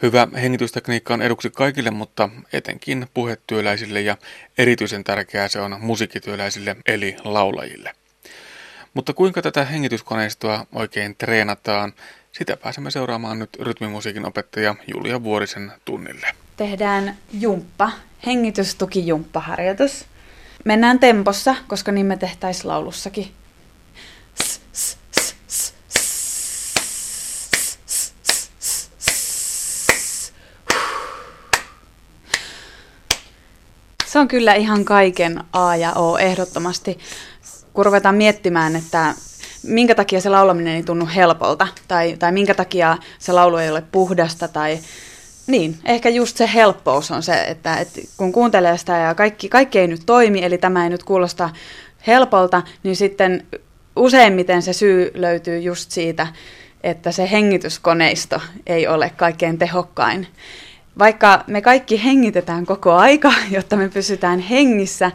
[0.02, 4.18] Hyvä hengitystekniikka on eduksi kaikille, mutta etenkin puhetyöläisille ja
[4.58, 7.96] erityisen tärkeää se on musiikkityöläisille eli laulajille.
[8.94, 11.94] Mutta kuinka tätä hengityskoneistoa oikein treenataan,
[12.32, 16.28] sitä pääsemme seuraamaan nyt rytmimusiikin opettaja Julia Vuorisen tunnille.
[16.58, 17.92] Tehdään jumppa,
[18.26, 20.11] hengitystukijumppaharjoitus.
[20.66, 23.32] Mennään tempossa, koska niin me tehtäisiin laulussakin.
[34.06, 37.00] Se on kyllä ihan kaiken A ja O ehdottomasti,
[37.74, 39.16] kun ruvetaan miettimään, että
[39.64, 43.84] minkä takia se laulaminen ei tunnu helpolta, tai, tai minkä takia se laulu ei ole
[43.92, 44.80] puhdasta, tai
[45.52, 49.80] niin, ehkä just se helppous on se, että, että kun kuuntelee sitä ja kaikki, kaikki
[49.80, 51.50] ei nyt toimi, eli tämä ei nyt kuulosta
[52.08, 53.48] helpolta, niin sitten
[53.96, 56.28] useimmiten se syy löytyy just siitä,
[56.84, 60.28] että se hengityskoneisto ei ole kaikkein tehokkain.
[61.00, 65.12] Vaikka me kaikki hengitetään koko aika, jotta me pysytään hengissä,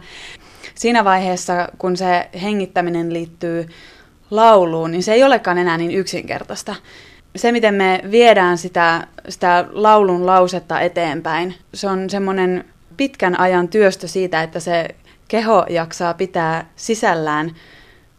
[0.75, 3.67] siinä vaiheessa, kun se hengittäminen liittyy
[4.31, 6.75] lauluun, niin se ei olekaan enää niin yksinkertaista.
[7.37, 12.65] Se, miten me viedään sitä, sitä laulun lausetta eteenpäin, se on semmoinen
[12.97, 14.87] pitkän ajan työstö siitä, että se
[15.27, 17.55] keho jaksaa pitää sisällään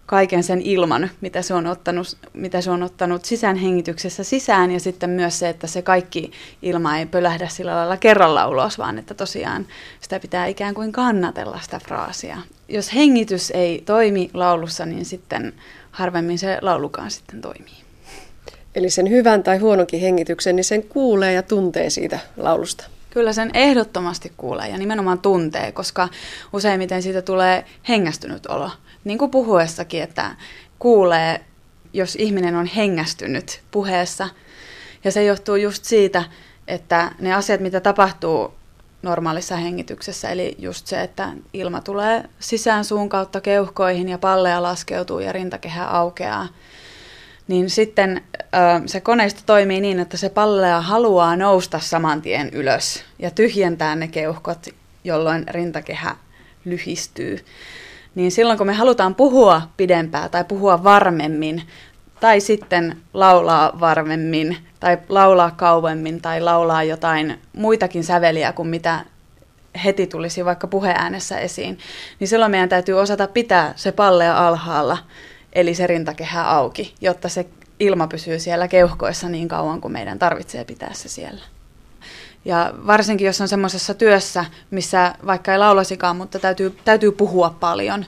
[0.07, 5.11] kaiken sen ilman, mitä se on ottanut, mitä se on ottanut sisäänhengityksessä sisään ja sitten
[5.11, 9.67] myös se, että se kaikki ilma ei pölähdä sillä lailla kerralla ulos, vaan että tosiaan
[10.01, 12.39] sitä pitää ikään kuin kannatella sitä fraasia.
[12.69, 15.53] Jos hengitys ei toimi laulussa, niin sitten
[15.91, 17.88] harvemmin se laulukaan sitten toimii.
[18.79, 22.85] Eli sen hyvän tai huononkin hengityksen, niin sen kuulee ja tuntee siitä laulusta.
[23.11, 26.09] Kyllä sen ehdottomasti kuulee ja nimenomaan tuntee, koska
[26.53, 28.71] useimmiten siitä tulee hengästynyt olo
[29.05, 30.31] niin kuin puhuessakin, että
[30.79, 31.41] kuulee,
[31.93, 34.29] jos ihminen on hengästynyt puheessa.
[35.05, 36.25] Ja se johtuu just siitä,
[36.69, 38.55] että ne asiat, mitä tapahtuu
[39.03, 45.19] normaalissa hengityksessä, eli just se, että ilma tulee sisään suun kautta keuhkoihin ja palleja laskeutuu
[45.19, 46.49] ja rintakehä aukeaa,
[47.49, 48.23] niin sitten
[48.87, 54.09] se koneisto toimii niin, että se pallea haluaa nousta saman tien ylös ja tyhjentää ne
[54.09, 54.67] keuhkot,
[55.05, 56.17] jolloin rintakehä
[56.65, 57.45] lyhistyy.
[58.15, 61.63] Niin silloin kun me halutaan puhua pidempään tai puhua varmemmin,
[62.21, 69.05] tai sitten laulaa varmemmin, tai laulaa kauemmin, tai laulaa jotain muitakin säveliä kuin mitä
[69.85, 71.79] heti tulisi vaikka puheäänessä esiin,
[72.21, 74.99] niin silloin meidän täytyy osata pitää se pallea alhaalla,
[75.53, 77.47] eli se rintakehä auki, jotta se
[77.81, 81.45] ilma pysyy siellä keuhkoissa niin kauan kuin meidän tarvitsee pitää se siellä.
[82.45, 88.05] Ja varsinkin, jos on semmoisessa työssä, missä vaikka ei laulasikaan, mutta täytyy, täytyy puhua paljon,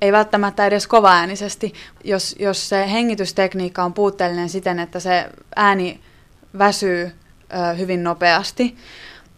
[0.00, 6.00] ei välttämättä edes kovaäänisesti, jos, jos se hengitystekniikka on puutteellinen siten, että se ääni
[6.58, 8.76] väsyy ö, hyvin nopeasti,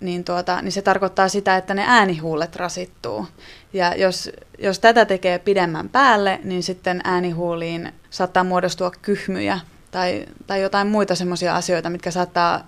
[0.01, 3.27] niin, tuota, niin se tarkoittaa sitä, että ne äänihuulet rasittuu.
[3.73, 4.31] Ja jos,
[4.63, 9.61] jos tätä tekee pidemmän päälle, niin sitten äänihuuliin saattaa muodostua kyhmyjä
[9.91, 12.67] tai, tai jotain muita semmoisia asioita, mitkä saattaa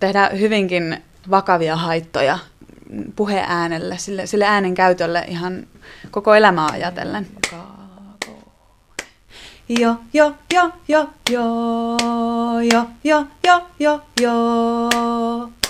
[0.00, 2.38] tehdä hyvinkin vakavia haittoja
[3.16, 5.66] puheäänelle, sille, sille äänen käytölle ihan
[6.10, 7.26] koko elämää ajatellen.
[9.68, 11.96] Jo, jo, jo, jo, jo,
[13.04, 15.65] jo, jo, jo, jo.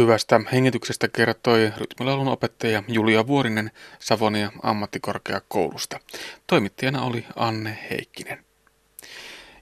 [0.00, 6.00] Hyvästä hengityksestä kertoi rytmilaulun opettaja Julia Vuorinen Savonia ammattikorkeakoulusta.
[6.46, 8.44] Toimittajana oli Anne Heikkinen.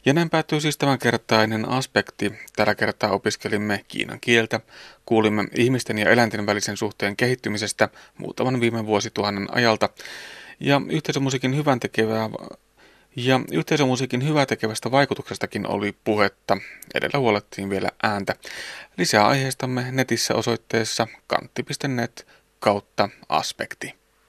[0.05, 2.33] Ja näin päättyy siis tämänkertainen aspekti.
[2.57, 4.61] Tällä kertaa opiskelimme kiinan kieltä,
[5.07, 9.89] kuulimme ihmisten ja eläinten välisen suhteen kehittymisestä muutaman viime vuosituhannen ajalta
[10.61, 12.31] ja yhteisömusiikin hyvän tekevää
[13.27, 16.57] ja yhteisömusiikin hyvää tekevästä vaikutuksestakin oli puhetta.
[16.95, 18.35] Edellä huolettiin vielä ääntä.
[18.99, 22.27] Lisää aiheistamme netissä osoitteessa kantti.net
[22.59, 23.98] kautta aspekti.